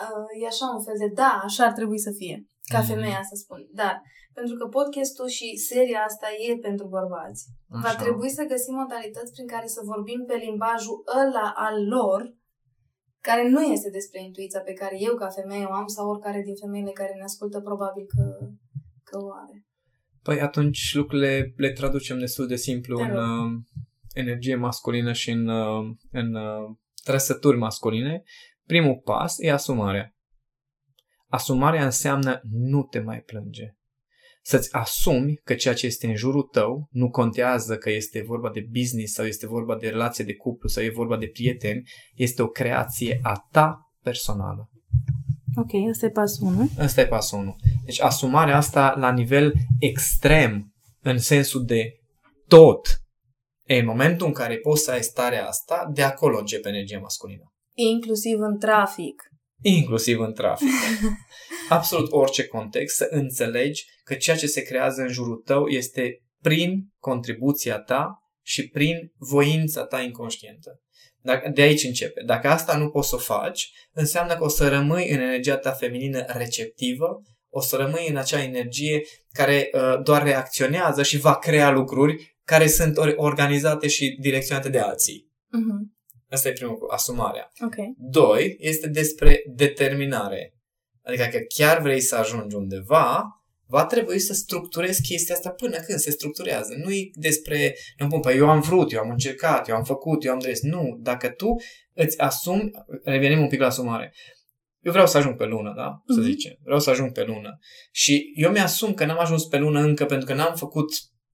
[0.03, 2.37] uh, e așa un fel de da, așa ar trebui să fie.
[2.73, 2.89] Ca mm.
[2.91, 3.61] femeia să spun.
[3.81, 3.95] Dar
[4.37, 7.81] pentru că podcastul și seria asta e pentru bărbați, așa.
[7.85, 12.21] va trebui să găsim modalități prin care să vorbim pe limbajul ăla al lor,
[13.27, 16.55] care nu este despre intuiția pe care eu ca femeie o am sau oricare din
[16.63, 18.25] femeile care ne ascultă probabil că,
[19.09, 19.57] că o are.
[20.21, 23.49] Păi atunci lucrurile le traducem destul de simplu în uh,
[24.13, 28.23] energie masculină și în, uh, în uh, trăsături masculine.
[28.69, 30.15] Primul pas e asumarea.
[31.27, 33.73] Asumarea înseamnă nu te mai plânge
[34.49, 38.67] să-ți asumi că ceea ce este în jurul tău nu contează că este vorba de
[38.71, 42.47] business sau este vorba de relație de cuplu sau e vorba de prieteni, este o
[42.47, 44.69] creație a ta personală.
[45.55, 46.69] Ok, ăsta e pasul 1.
[46.79, 47.55] Ăsta e pasul 1.
[47.85, 51.93] Deci asumarea asta la nivel extrem, în sensul de
[52.47, 53.01] tot,
[53.63, 57.48] e în momentul în care poți să ai starea asta, de acolo începe energia masculină.
[57.87, 59.23] Inclusiv în trafic.
[59.61, 60.67] Inclusiv în trafic.
[61.69, 66.93] absolut orice context, să înțelegi că ceea ce se creează în jurul tău este prin
[66.97, 70.81] contribuția ta și prin voința ta inconștientă.
[71.21, 72.23] Dacă, de aici începe.
[72.25, 75.71] Dacă asta nu poți să o faci, înseamnă că o să rămâi în energia ta
[75.71, 81.71] feminină receptivă, o să rămâi în acea energie care uh, doar reacționează și va crea
[81.71, 85.27] lucruri care sunt organizate și direcționate de alții.
[85.27, 85.98] Uh-huh.
[86.29, 87.51] Asta e primul lucru, asumarea.
[87.65, 87.95] Okay.
[87.97, 90.53] Doi, este despre determinare.
[91.03, 93.23] Adică că chiar vrei să ajungi undeva,
[93.67, 96.73] va trebui să structurezi chestia asta până când se structurează.
[96.83, 100.23] Nu e despre, nu pun, păi eu am vrut, eu am încercat, eu am făcut,
[100.25, 100.61] eu am dres.
[100.61, 101.55] Nu, dacă tu
[101.93, 102.71] îți asumi,
[103.03, 104.13] revenim un pic la asumare,
[104.81, 106.03] eu vreau să ajung pe lună, da?
[106.13, 106.29] Să Mhm.
[106.29, 106.57] zicem.
[106.63, 107.59] Vreau să ajung pe lună.
[107.91, 110.87] Și eu mi-asum că n-am ajuns pe lună încă pentru că n-am făcut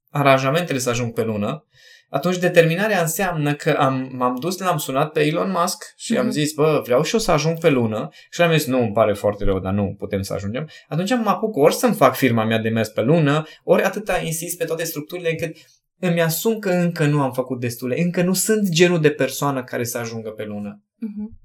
[0.09, 1.67] aranjamentele să ajung pe lună.
[2.09, 6.33] Atunci determinarea înseamnă că am, m-am dus, l-am sunat pe Elon Musk și am Mhm.
[6.33, 8.09] zis, bă, vreau și eu să ajung pe lună.
[8.29, 10.67] Și l-am zis, nu, îmi pare foarte rău, dar nu putem să ajungem.
[10.87, 14.57] Atunci mă apuc ori să-mi fac firma mea de mers pe lună, ori atâta insist
[14.57, 15.55] pe toate structurile încât
[15.99, 19.83] îmi asum că încă nu am făcut destule, încă nu sunt genul de persoană care
[19.83, 20.83] să ajungă pe lună.
[20.99, 21.39] Mhm.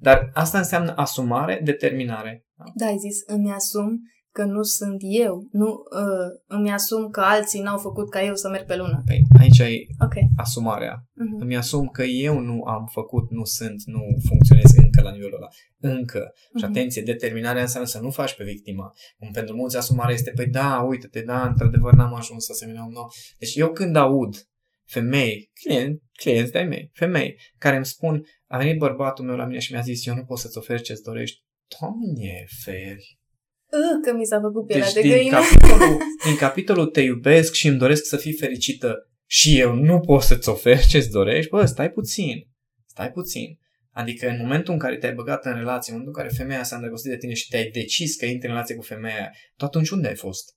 [0.00, 2.44] Dar asta înseamnă asumare, determinare.
[2.74, 3.98] Da, ai zis, îmi asum
[4.36, 5.48] că nu sunt eu.
[5.52, 9.02] Nu uh, îmi asum că alții n-au făcut ca eu să merg pe lună.
[9.06, 10.14] Păi, aici e Ok.
[10.36, 10.94] asumarea.
[11.14, 11.40] Mhm.
[11.40, 15.48] Îmi asum că eu nu am făcut, nu sunt, nu funcționez încă la nivelul ăla.
[15.94, 16.32] Încă.
[16.58, 16.64] Și Mhm.
[16.64, 18.92] atenție, determinarea înseamnă să nu faci pe victima.
[19.18, 23.08] Cum pentru mulți asumarea este, păi da, uite-te, da, într-adevăr n-am ajuns asemenea un nou.
[23.38, 24.34] Deci eu când aud
[24.84, 29.58] femei, clienți, clienți de-ai mei, femei, care îmi spun, a venit bărbatul meu la mine
[29.58, 31.44] și mi-a zis, eu nu pot să-ți oferi ce-ți dorești.
[31.80, 33.15] Doamne, feri!
[33.70, 35.36] Uh, că mi s-a făcut pielea Deci de din găină.
[35.40, 40.22] capitolul, din capitolul te iubesc și îmi doresc să fii fericită și eu nu pot
[40.22, 42.48] să-ți ofer ce-ți dorești, bă, stai puțin.
[42.86, 43.58] Stai puțin.
[43.92, 46.74] Adică în momentul în care te-ai băgat în relație, în momentul în care femeia s-a
[46.76, 49.90] îndrăgostit de tine și te-ai decis că intri în relație cu femeia aia, tu atunci
[49.90, 50.54] unde ai fost?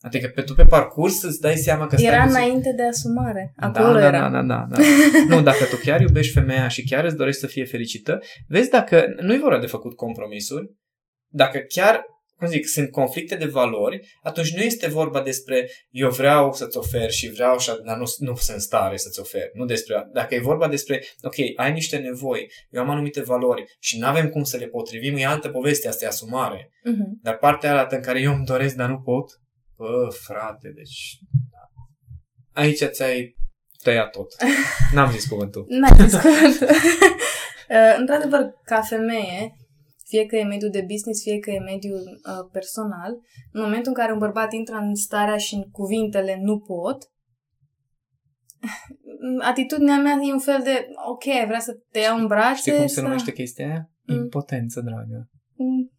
[0.00, 2.36] Adică pe tu pe parcurs îți dai seama că stai Era puțin.
[2.36, 3.52] înainte de asumare.
[3.56, 4.28] Acolo da, da, era.
[4.30, 4.82] da, da, da, da.
[5.28, 9.14] nu, dacă tu chiar iubești femeia și chiar îți dorești să fie fericită, vezi dacă
[9.20, 10.70] nu-i vorba de făcut compromisuri,
[11.36, 12.04] dacă chiar,
[12.36, 17.10] cum zic, sunt conflicte de valori, atunci nu este vorba despre eu vreau să-ți ofer
[17.10, 19.50] și vreau, și, dar nu, nu sunt în stare să-ți ofer.
[19.52, 23.98] Nu despre, dacă e vorba despre, ok, ai niște nevoi, eu am anumite valori și
[23.98, 26.70] nu avem cum să le potrivim, e altă poveste, asta e asumare.
[26.84, 27.18] Mhm.
[27.22, 29.30] Dar partea aia în care eu îmi doresc, dar nu pot,
[29.76, 31.18] bă, frate, deci...
[32.52, 33.36] Aici ți-ai
[33.82, 34.34] tăiat tot.
[34.94, 35.64] N-am zis cuvântul.
[35.68, 36.66] N-ai zis cuvântul.
[37.68, 39.56] Uh, Într-adevăr, ca femeie,
[40.08, 43.12] fie că e mediul de business, fie că e mediul uh, personal,
[43.52, 47.10] în momentul în care un bărbat intră în starea și în cuvintele nu pot,
[49.50, 52.56] atitudinea mea e un fel de, ok, vrea să te iau în brațe.
[52.56, 53.00] Știi cum se să...
[53.00, 53.90] numește chestia aia?
[54.02, 54.14] Mm.
[54.16, 55.30] Impotență, dragă.
[55.54, 55.92] Mm.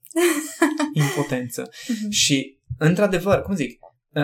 [1.04, 1.70] Impotență.
[1.88, 2.10] Mhm.
[2.10, 3.80] Și, într-adevăr, cum zic,
[4.14, 4.24] uh,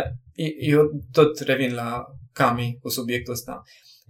[0.59, 3.61] eu tot revin la Cami cu subiectul ăsta.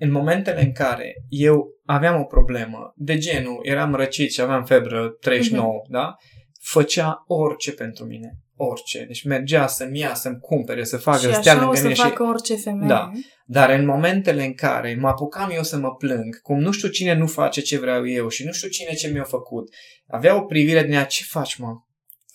[0.04, 5.10] În momentele în care eu aveam o problemă de genul, eram răcit și aveam febră
[5.10, 6.16] 39, da?
[6.62, 8.38] Făcea orice pentru mine.
[8.56, 9.04] Orice.
[9.06, 11.88] Deci mergea să-mi ia, să-mi cumpere, să facă, și să stea așa o lângă să
[11.88, 11.96] mine.
[11.96, 12.30] facă și...
[12.30, 12.88] orice femeie.
[12.88, 13.12] Da.
[13.46, 17.14] Dar în momentele în care mă apucam eu să mă plâng, cum nu știu cine
[17.14, 19.74] nu face ce vreau eu și nu știu cine ce mi-a făcut,
[20.08, 21.74] avea o privire din ea, ce faci, mă?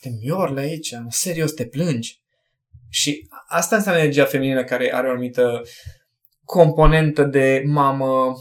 [0.00, 2.20] Te miorle aici, serios, te plângi.
[2.88, 5.62] Și asta înseamnă energia feminină care are o anumită
[6.57, 8.35] componentă de mamă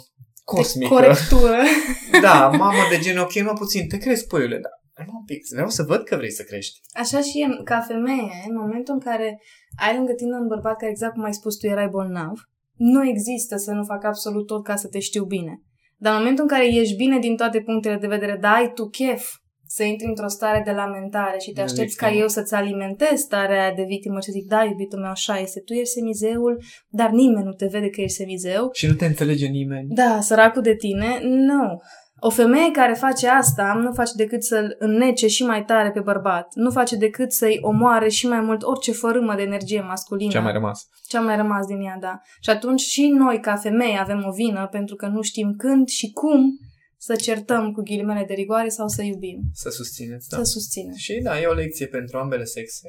[0.43, 0.95] cosmică.
[0.95, 1.57] De corectură.
[2.21, 5.69] Da, mamă de gen, ok, mă puțin, te crezi, puiule, dar mă un pic, vreau
[5.69, 6.79] să văd că vrei să crești.
[6.93, 9.41] Așa și e, ca femeie, în momentul în care
[9.85, 12.35] ai lângă tine un bărbat care, exact cum ai spus tu, erai bolnav,
[12.75, 15.61] nu există să nu fac absolut tot ca să te știu bine.
[15.97, 18.85] Dar în momentul în care ești bine din toate punctele de vedere, dar ai tu
[18.89, 19.35] chef
[19.67, 22.21] să intri într-o stare de lamentare și te De aștepți ca victimă.
[22.23, 25.73] eu să-ți alimentezi starea aia de victimă și zic, da, iubitul meu, așa este, tu
[25.73, 28.69] ești semizeul, dar nimeni nu te vede că ești semizeu.
[28.73, 29.87] Și nu te înțelege nimeni.
[29.89, 31.81] Da, săracul de tine, nu.
[32.19, 36.47] O femeie care face asta nu face decât să-l înnece și mai tare pe bărbat.
[36.53, 40.31] Nu face decât să-i omoare și mai mult orice fărâmă de energie masculină.
[40.31, 40.87] Ce a mai rămas.
[41.07, 42.19] Ce a mai rămas din ea, da.
[42.41, 46.11] Și atunci și noi, ca femei, avem o vină pentru că nu știm când și
[46.11, 46.59] cum
[46.97, 49.41] să certăm cu ghilimele de rigoare sau să iubim.
[49.53, 50.37] Să susțineți, da.
[50.37, 50.93] Să susținem.
[50.95, 52.87] Și da, e o lecție pentru ambele sexe.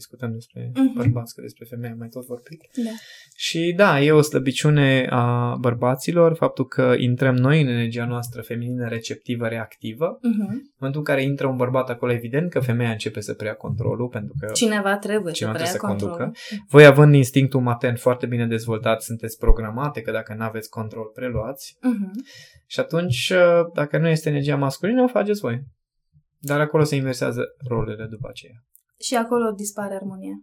[0.00, 0.92] Discutăm despre Mhm.
[0.94, 2.60] bărbați, că despre femei am mai tot vorbit.
[2.84, 2.90] Da.
[3.36, 8.88] Și da, e o slăbiciune a bărbaților, faptul că intrăm noi în energia noastră feminină
[8.88, 10.18] receptivă, reactivă.
[10.18, 10.48] Uh-huh.
[10.48, 14.08] În momentul în care intră un bărbat acolo, evident că femeia începe să preia controlul,
[14.08, 16.36] pentru că Cineva trebuie Cineva să preia trebuie să controlul.
[16.68, 21.76] voi având instinctul matern foarte bine dezvoltat, sunteți programate că dacă nu aveți control, preluați.
[21.78, 22.12] Uh-huh.
[22.66, 25.62] Și atunci, uh, dacă nu este energia masculină, o faceți voi.
[26.42, 28.64] Dar acolo se inversează rolurile după aceea.
[29.00, 30.34] Și acolo dispare armonia.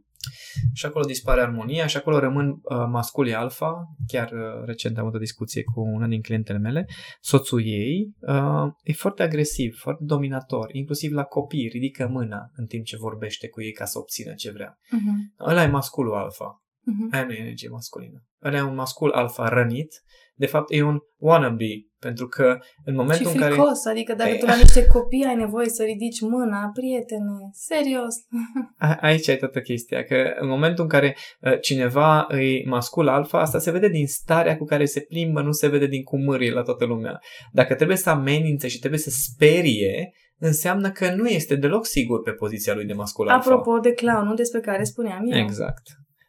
[0.74, 3.86] Și acolo dispare armonia și acolo rămân uh, masculii alfa.
[4.08, 6.86] Chiar uh, recent am avut o discuție cu una din clientele mele.
[7.20, 12.86] Soțul ei uh, e foarte agresiv, foarte dominator, inclusiv la copii, ridică mâna în timp
[12.86, 14.78] ce vorbește cu ei ca să obțină ce vrea.
[14.80, 15.46] Uh-huh.
[15.50, 16.64] Ăla e masculul alfa.
[16.64, 17.14] Uh-huh.
[17.14, 18.24] Aia nu e energie masculină.
[18.44, 20.04] Ăla e un mascul alfa rănit,
[20.38, 21.82] de fapt e un wannabe.
[22.00, 23.54] Pentru că în momentul și în care...
[23.54, 24.40] fricos, adică dacă Ei.
[24.40, 28.16] tu la niște copii ai nevoie să ridici mâna, prietene, serios.
[28.88, 33.40] A- Aici e toată chestia, că în momentul în care uh, cineva îi mascul alfa,
[33.40, 36.52] asta se vede din starea cu care se plimbă, nu se vede din cum mârie
[36.52, 37.20] la toată lumea.
[37.52, 42.32] Dacă trebuie să amenințe și trebuie să sperie, înseamnă că nu este deloc sigur pe
[42.32, 43.52] poziția lui de mascul alfa.
[43.52, 45.38] Apropo de clownul despre care spuneam eu.
[45.40, 45.82] Exact.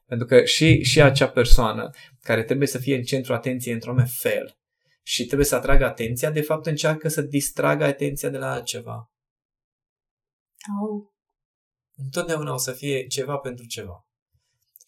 [0.08, 1.90] Pentru că și, și acea persoană
[2.20, 4.58] care trebuie să fie în centru atenției într-un fel
[5.02, 9.12] și trebuie să atragă atenția, de fapt încearcă să distragă atenția de la altceva.
[10.80, 11.14] Au.
[11.96, 14.07] Întotdeauna o să fie ceva pentru ceva.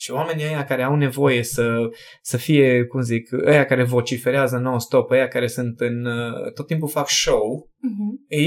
[0.01, 1.89] Și oamenii ăia care au nevoie să,
[2.23, 6.89] să fie, cum zic, ăia care vociferează non-stop, ăia care sunt în, uh, tot timpul
[6.89, 8.25] fac show, Mhm.
[8.29, 8.41] e,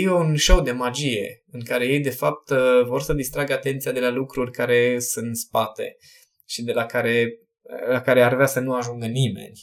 [0.00, 3.92] e un show de magie în care ei de fapt uh, vor să distragă atenția
[3.92, 5.96] de la lucruri care sunt în spate
[6.48, 7.38] și de la care,
[7.88, 9.60] la care ar vrea să nu ajungă nimeni.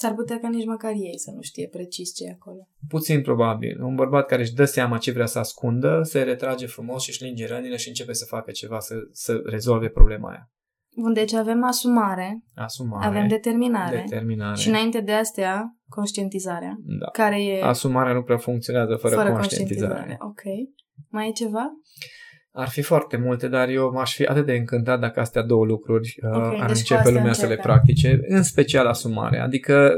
[0.00, 2.68] S-ar putea ca nici măcar ei să nu știe precis ce e acolo.
[2.88, 3.82] Puțin probabil.
[3.82, 7.22] Un bărbat care își dă seama ce vrea să ascundă, se retrage frumos și își
[7.24, 10.50] linge rănile și începe să facă ceva să, să rezolve problema aia.
[10.96, 13.06] Bun, deci avem asumare, Asumare.
[13.06, 14.56] avem determinare, determinare.
[14.56, 17.06] și înainte de astea, conștientizarea, da.
[17.06, 19.92] care e Asumarea nu prea funcționează fără, fără conștientizare.
[19.92, 20.30] conștientizare.
[20.30, 20.42] Ok.
[21.10, 21.70] Mai e ceva?
[22.52, 26.14] Ar fi foarte multe, dar eu m-aș fi atât de încântat dacă astea două lucruri
[26.22, 27.72] uh, Ok, ar deci cu începe astea lumea să le începem.
[27.72, 29.42] practice, în special asumarea.
[29.42, 29.92] Adică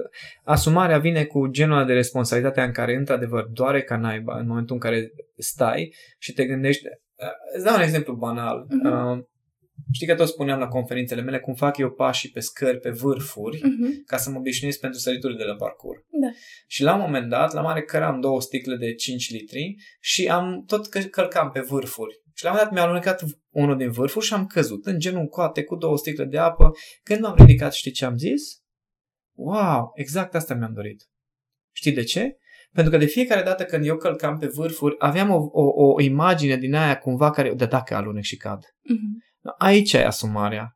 [0.45, 4.75] asumarea vine cu genul ăla de responsabilitate în care într-adevăr doare ca naiba în momentul
[4.75, 6.87] în care stai și te gândești.
[6.87, 8.67] Uh, îți dau un exemplu banal.
[8.69, 9.11] Mhm.
[9.11, 9.19] Uh,
[9.93, 13.61] știi că tot spuneam la conferințele mele cum fac eu pașii pe scări, pe vârfuri,
[13.63, 14.05] Mhm.
[14.07, 16.01] ca să mă obișnuiesc pentru săriturile de la parcurs.
[16.21, 16.29] Da.
[16.67, 20.65] Și la un moment dat, la mare căram două sticle de 5 litri și am
[20.67, 22.15] tot că- călcam pe vârfuri.
[22.35, 25.27] Și la un moment dat mi-a alunecat unul din vârfuri și am căzut în genul
[25.27, 26.71] coate cu două sticle de apă.
[27.03, 28.43] Când m-am ridicat, știi ce am zis?
[29.37, 31.05] Wow, exact asta mi-am dorit.
[31.73, 32.37] Știi de ce?
[32.73, 36.57] Pentru că de fiecare dată când eu călcam pe vârfuri, aveam o, o, o imagine
[36.57, 38.61] din aia cumva care, de dacă alunec și cad.
[38.83, 39.19] Mhm.
[39.59, 40.75] Aici e asumarea.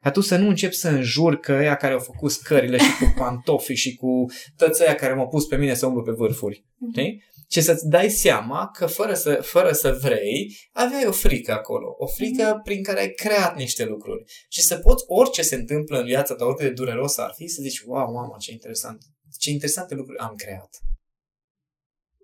[0.00, 3.14] Ca tu să nu începi să înjuri că ăia care au făcut scările și cu
[3.18, 4.24] pantofi și cu
[4.56, 6.64] toți ăia care m-au pus pe mine să umblu pe vârfuri.
[6.76, 6.90] Mhm.
[6.90, 7.24] Știi?
[7.50, 11.94] Și să-ți dai seama că fără să, fără să vrei, aveai o frică acolo.
[11.98, 14.24] O frică prin care ai creat niște lucruri.
[14.48, 17.62] Și să poți, orice se întâmplă în viața ta, oricât de dureros ar fi, să
[17.62, 19.04] zici, wow, mamă, ce interesant.
[19.38, 20.70] Ce interesante lucruri am creat.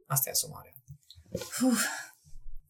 [0.07, 0.73] Asta e asumarea.
[1.65, 1.83] Uf,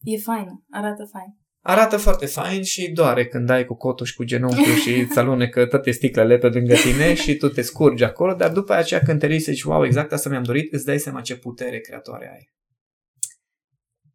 [0.03, 1.42] e fain, arată fain.
[1.65, 5.65] Arată foarte fain și doare când dai cu cotul și cu genunchiul și îți alunecă
[5.65, 9.25] toate sticlele pe lângă tine și tu te scurgi acolo, dar după aceea când te
[9.25, 12.51] ridici și zici, wow, exact asta mi-am dorit, îți dai seama ce putere creatoare ai.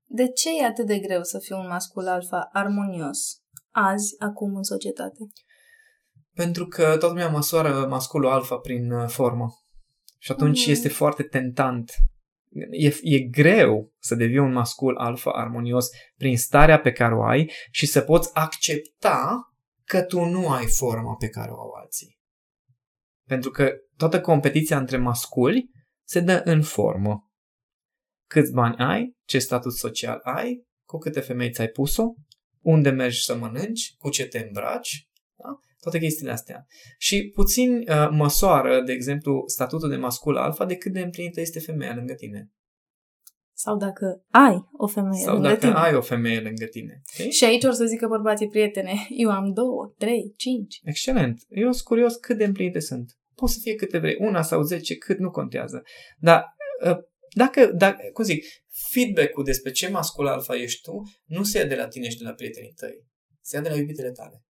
[0.05, 3.40] De ce e atât de greu să fii un mascul alfa armonios
[3.70, 5.18] azi, acum, în societate?
[6.34, 9.49] Pentru că toată lumea măsoară masculul alfa prin uh, formă.
[10.18, 10.70] Și atunci Mhm.
[10.70, 11.92] este foarte tentant.
[12.70, 17.53] E, e greu să devii un mascul alfa armonios prin starea pe care o ai
[17.70, 19.53] și să poți accepta
[19.84, 22.18] că tu nu ai forma pe care o au alții.
[23.26, 25.70] Pentru că toată competiția între masculi
[26.05, 27.30] se dă în formă.
[28.28, 32.05] Câți bani ai, ce statut social ai, cu câte femei ți-ai pus-o,
[32.61, 35.08] unde mergi să mănânci, cu ce te îmbraci, da?
[35.81, 36.66] Toate chestiile astea.
[36.99, 41.61] Și puțin uh, măsoară, de exemplu, statutul de mascul alfa de cât de împlinită este
[41.61, 42.51] femeia lângă tine.
[43.53, 45.72] Sau dacă ai o femeie Sau lângă dacă tine.
[45.72, 47.03] ai o femeie lângă tine.
[47.14, 47.31] Okay?
[47.31, 50.81] Și aici or să zică bărbații prietene, eu am două, trei, cinci.
[50.83, 51.41] Excelent.
[51.49, 53.12] Eu sunt curios cât de împlinite sunt.
[53.35, 55.83] Poți să fie câte vrei, una sau zece, cât nu contează.
[56.18, 56.45] Dar
[56.85, 56.97] uh,
[57.35, 58.45] dacă, dacă, cum zic,
[58.91, 62.24] feedback-ul despre ce mascul alfa ești tu, nu se ia de la tine și de
[62.24, 63.05] la prietenii tăi.
[63.41, 64.43] Se ia de la iubitele tale.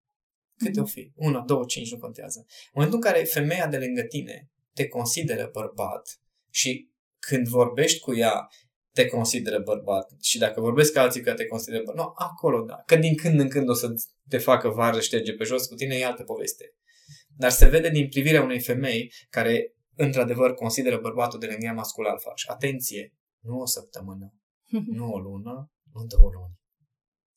[0.58, 1.12] Câte o fi?
[1.14, 2.38] Una, două, cinci, nu contează.
[2.46, 8.14] În momentul în care femeia de lângă tine te consideră bărbat și când vorbești cu
[8.14, 8.48] ea
[8.92, 12.82] te consideră bărbat și dacă vorbesc cu alții că te consideră bărbat, nu, acolo da.
[12.86, 13.94] Că din când în când o să
[14.28, 16.74] te facă varză șterge pe jos cu tine, e altă poveste.
[17.36, 22.06] Dar se vede din privirea unei femei care într-adevăr consideră bărbatul de lângă ea mascul
[22.06, 22.32] alfa.
[22.34, 24.34] Și atenție, nu o săptămână,
[24.98, 26.58] nu o lună, nu două luni,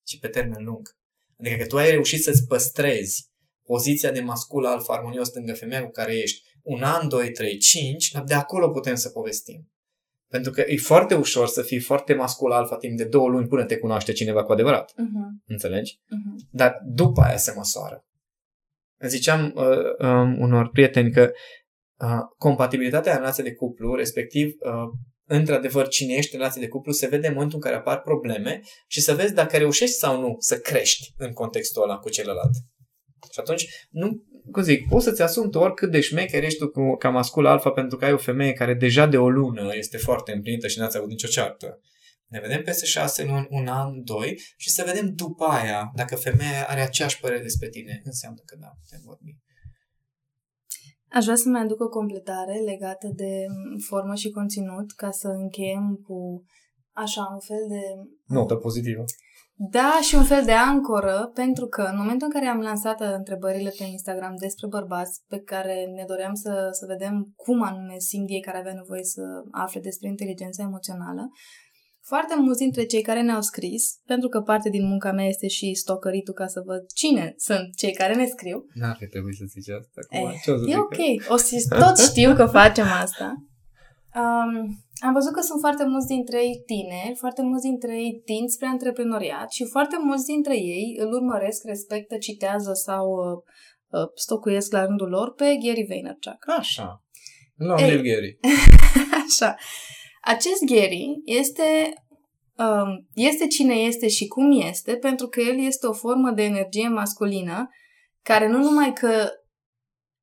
[0.03, 0.99] ci pe termen lung.
[1.41, 3.29] Adică că tu ai reușit să-ți păstrezi
[3.63, 8.11] poziția de mascul alfa armonios lângă femeia cu care ești un an, doi, trei, cinci,
[8.25, 9.71] de acolo putem să povestim.
[10.27, 13.65] Pentru că e foarte ușor să fii foarte mascul alfa timp de două luni până
[13.65, 14.91] te cunoaște cineva cu adevărat.
[14.91, 15.95] Uh-huh, Înțelegi?
[15.95, 16.49] uh-huh.
[16.51, 18.05] Dar după aia se măsoară.
[19.07, 21.31] Ziceam uh, um, unor prieteni că
[21.99, 24.89] uh, compatibilitatea în relație de cuplu, respectiv uh,
[25.33, 28.61] într-adevăr cine ești în relație de cuplu, se vede în momentul în care apar probleme
[28.87, 32.51] și să vezi dacă reușești sau nu să crești în contextul ăla cu celălalt.
[33.31, 36.95] Și atunci, nu, cum zic, poți să-ți asumi tu oricât de șmecher ești tu cu,
[36.95, 40.31] ca mascul alfa pentru că ai o femeie care deja de o lună este foarte
[40.31, 41.79] împlinită și n-ați avut nicio ceartă.
[42.27, 46.65] Ne vedem peste șase luni, un an, doi și să vedem după aia dacă femeia
[46.67, 48.01] are aceeași părere despre tine.
[48.03, 49.31] Înseamnă că da, putem vorbi.
[51.11, 53.45] Aș vrea să mai aduc o completare legată de
[53.87, 56.43] formă și conținut ca să încheiem cu
[56.91, 57.81] așa un fel de...
[58.25, 59.03] Notă pozitivă.
[59.69, 63.73] Da, și un fel de ancoră, pentru că în momentul în care am lansat întrebările
[63.77, 68.41] pe Instagram despre bărbați, pe care ne doream să, să vedem cum anume simt ei
[68.41, 71.29] care avea nevoie să afle despre inteligența emoțională,
[72.01, 75.73] foarte mulți dintre cei care ne-au scris, pentru că parte din munca mea este și
[75.73, 78.65] stocăritul ca să văd cine sunt cei care ne scriu.
[78.73, 79.99] N-ar fi trebuit să zici asta.
[80.01, 80.29] Acum.
[80.29, 81.31] Eh, Ce o să e ok.
[81.33, 83.33] O să tot știu că facem asta.
[84.15, 84.53] Um,
[85.07, 88.67] am văzut că sunt foarte mulți dintre ei tineri, foarte mulți dintre ei tind spre
[88.67, 93.37] antreprenoriat și foarte mulți dintre ei îl urmăresc, respectă, citează sau uh,
[93.99, 96.41] uh, stocuiesc la rândul lor pe Gary Vaynerchuk.
[96.57, 97.03] Așa.
[97.55, 98.39] La Ei, Gary.
[99.25, 99.55] Așa.
[100.21, 101.93] Acest Gary este,
[102.57, 106.87] um, este cine este și cum este, pentru că el este o formă de energie
[106.87, 107.69] masculină
[108.21, 109.29] care nu numai că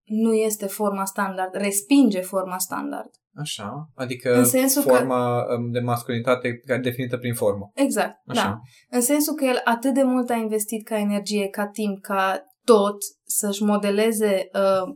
[0.05, 3.11] nu este forma standard, respinge forma standard.
[3.35, 5.55] Așa, adică în sensul forma că...
[5.55, 7.71] Um, de masculinitate definită prin formă.
[7.75, 8.43] Exact, Așa.
[8.43, 8.59] da.
[8.97, 12.97] În sensul că el atât de mult a investit ca energie, ca timp, ca tot
[13.25, 14.95] să-și modeleze uh,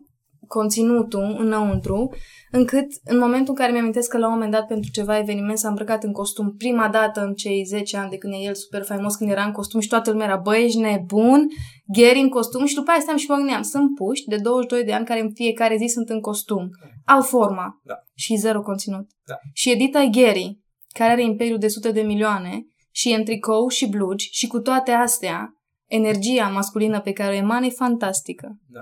[0.58, 2.14] conținutul înăuntru,
[2.50, 5.68] încât în momentul în care mi-amintesc că la un moment dat pentru ceva eveniment s-a
[5.68, 9.14] îmbrăcat în costum prima dată în cei 10 ani de când e el super faimos,
[9.14, 11.46] când era în costum și toată lumea era, băi, ești nebun,
[11.86, 14.92] Gary în costum și după aia stăm și mă gândeam, sunt puști de 22 de
[14.92, 16.68] ani care în fiecare zi sunt în costum,
[17.06, 17.94] au forma da.
[18.14, 19.06] și zero conținut.
[19.26, 19.34] Da.
[19.52, 23.88] Și Edita Gary, care are imperiul de sute de milioane și e în tricou și
[23.88, 25.52] blugi și cu toate astea,
[25.86, 28.58] energia masculină pe care o emană e fantastică.
[28.66, 28.80] Da.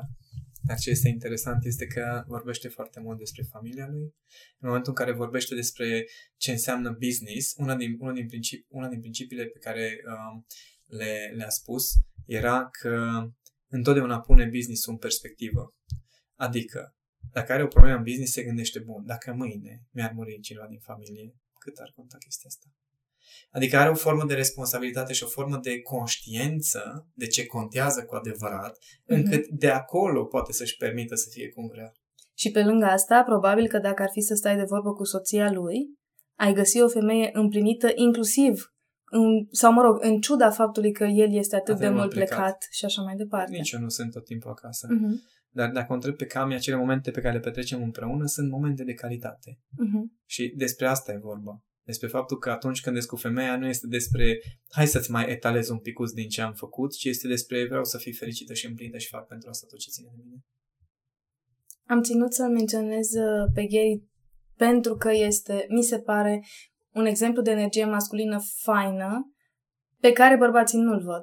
[0.62, 4.14] Dar ce este interesant este că vorbește foarte mult despre familia lui.
[4.58, 6.06] În momentul în care vorbește despre
[6.36, 10.46] ce înseamnă business, una din, una din, principi, una din principiile pe care um,
[10.86, 11.84] le, le-a spus
[12.26, 13.22] era că
[13.68, 15.74] întotdeauna pune business în perspectivă.
[16.34, 16.96] Adică,
[17.32, 20.78] dacă are o problemă în business, se gândește, bun, dacă mâine mi-ar muri cineva din
[20.78, 22.66] familie, cât ar conta chestia asta?
[23.51, 28.14] Adică are o formă de responsabilitate și o formă de conștiență de ce contează cu
[28.14, 29.07] adevărat, mm-hmm.
[29.07, 31.92] încât de acolo poate să-și permită să fie cum vrea.
[32.34, 35.53] Și pe lângă asta, probabil că dacă ar fi să stai de vorbă cu soția
[35.53, 35.76] lui,
[36.38, 38.74] ai găsi o femeie împlinită inclusiv
[39.11, 42.28] în, sau mă rog, în ciuda faptului că el este atât Avem de mult plecat.
[42.28, 43.57] plecat și așa mai departe.
[43.57, 44.86] Nici eu nu sunt tot timpul acasă.
[44.86, 45.38] Uh-huh.
[45.48, 48.84] Dar dacă o întreb pe Cami, acele momente pe care le petrecem împreună sunt momente
[48.84, 49.59] de calitate.
[49.59, 50.20] Uh-huh.
[50.26, 53.87] Și despre asta e vorba despre faptul că atunci când ești cu femeia nu este
[53.87, 57.85] despre hai să-ți mai etalez un picuț din ce am făcut, ci este despre vreau
[57.85, 60.45] să fii fericită și împlinită și fac pentru asta tot ce ține de mine.
[61.87, 64.09] Am ținut să-l menționez uh, pe Gary
[64.57, 66.45] pentru că este, mi se pare,
[66.93, 69.35] un exemplu de energie masculină faină
[70.01, 71.22] pe care bărbații nu-l văd.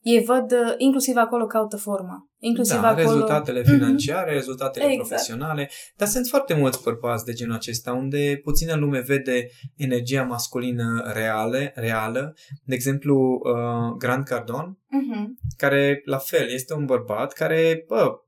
[0.00, 2.30] Ei văd, uh, inclusiv acolo caută forma.
[2.46, 3.06] Inclusiv da, acolo...
[3.06, 3.70] rezultatele mhm.
[3.70, 4.34] financiare, mm-hmm.
[4.34, 5.08] rezultatele exact.
[5.08, 11.10] profesionale, dar sunt foarte mulți bărbați de genul acesta, unde puțină lume vede energia masculină
[11.14, 12.36] reale, reală.
[12.64, 15.56] De exemplu, uh, Grant Cardone, mm-hmm.
[15.56, 18.20] care, la fel, este un bărbat care, bă,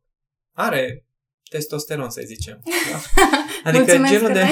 [0.53, 1.05] are
[1.51, 2.62] testosteron, să zicem.
[2.64, 3.25] Da?
[3.71, 4.45] Adică genul de,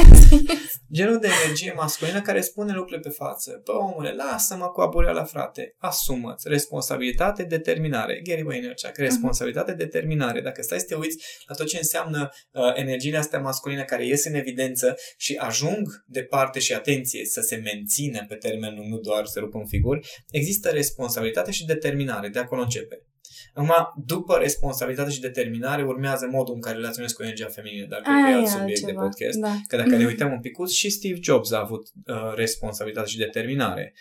[0.93, 3.61] genul de energie masculină care spune lucrurile pe față.
[3.65, 5.75] Bă, omule, lasă-mă cu abureala, frate.
[5.79, 8.21] Asumă-ți responsabilitate, determinare.
[8.25, 9.01] Gary Vaynerchuk, mhm.
[9.01, 9.77] responsabilitate, uh-huh.
[9.77, 10.41] determinare.
[10.41, 14.25] Dacă stai să te uiți la tot ce înseamnă uh, energiile astea masculine care ies
[14.25, 19.25] în evidență și ajung departe și atenție să se mențină pe termen lung, nu doar
[19.25, 22.29] să rupă în figuri, există responsabilitate și determinare.
[22.29, 23.07] De acolo începe.
[23.55, 28.15] Acum, după responsabilitate și determinare, urmează modul în care relaționezi cu energia feminină, dar cred
[28.25, 28.91] că e alt subiect ceva.
[28.93, 29.39] de podcast.
[29.39, 29.55] Da.
[29.67, 33.95] Că dacă ne uităm un pic, și Steve Jobs a avut uh, responsabilitate și determinare.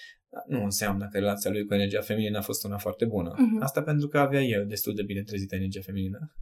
[0.48, 3.34] Nu înseamnă că relația lui cu energia feminină a fost una foarte bună.
[3.34, 3.64] Uh-huh.
[3.64, 6.34] Asta pentru că avea el destul de bine trezită energia feminină.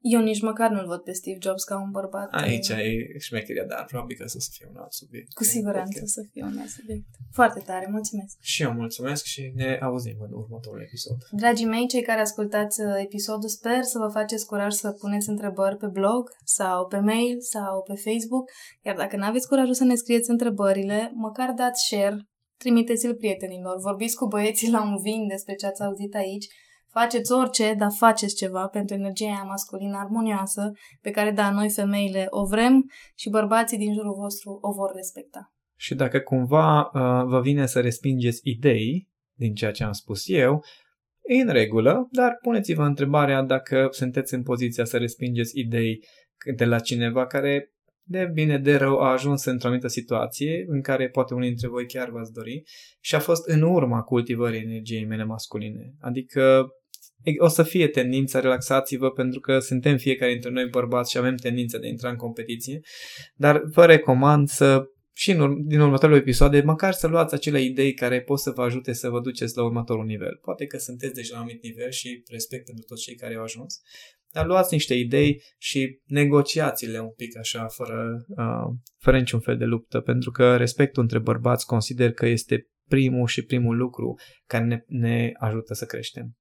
[0.00, 2.28] Eu nici măcar nu-l văd pe Steve Jobs ca un bărbat.
[2.30, 5.32] Aici e șmecheria, dar probabil că să fie un alt subiect.
[5.32, 7.04] Cu siguranță să fie un alt subiect.
[7.32, 8.36] Foarte tare, mulțumesc!
[8.40, 11.16] Și eu mulțumesc și ne auzim în următorul episod.
[11.30, 15.76] Dragii mei, cei care ascultați uh, episodul, sper să vă faceți curaj să puneți întrebări
[15.76, 18.50] pe blog sau pe mail sau pe Facebook,
[18.82, 24.16] iar dacă nu aveți curajul să ne scrieți întrebările, măcar dați share, trimiteți-l prietenilor, vorbiți
[24.16, 26.46] cu băieții la un vin despre ce ați auzit aici,
[26.90, 32.26] Faceți orice, dar faceți ceva pentru energia aia masculină armonioasă pe care, da, noi femeile
[32.28, 35.52] o vrem și bărbații din jurul vostru o vor respecta.
[35.76, 40.64] Și dacă cumva uh, vă vine să respingeți idei din ceea ce am spus eu,
[41.22, 46.04] e în regulă, dar puneți-vă întrebarea dacă sunteți în poziția să respingeți idei
[46.56, 47.72] de la cineva care
[48.02, 51.86] de bine, de rău a ajuns într-o anumită situație în care poate unii dintre voi
[51.86, 52.62] chiar v-ați dori
[53.00, 55.94] și a fost în urma cultivării energiei mele masculine.
[56.00, 56.68] Adică
[57.38, 61.78] o să fie tendința, relaxați-vă pentru că suntem fiecare dintre noi bărbați și avem tendința
[61.78, 62.80] de a intra în competiție,
[63.34, 68.22] dar vă recomand să și în, din următoarele episoade, măcar să luați acele idei care
[68.22, 70.38] pot să vă ajute să vă duceți la următorul nivel.
[70.42, 73.42] Poate că sunteți deja la un anumit nivel și respect pentru toți cei care au
[73.42, 73.80] ajuns,
[74.32, 79.64] dar luați niște idei și negociați-le un pic așa, fără, uh, fără niciun fel de
[79.64, 84.14] luptă, pentru că respectul între bărbați consider că este primul și primul lucru
[84.46, 86.39] care ne, ne ajută să creștem.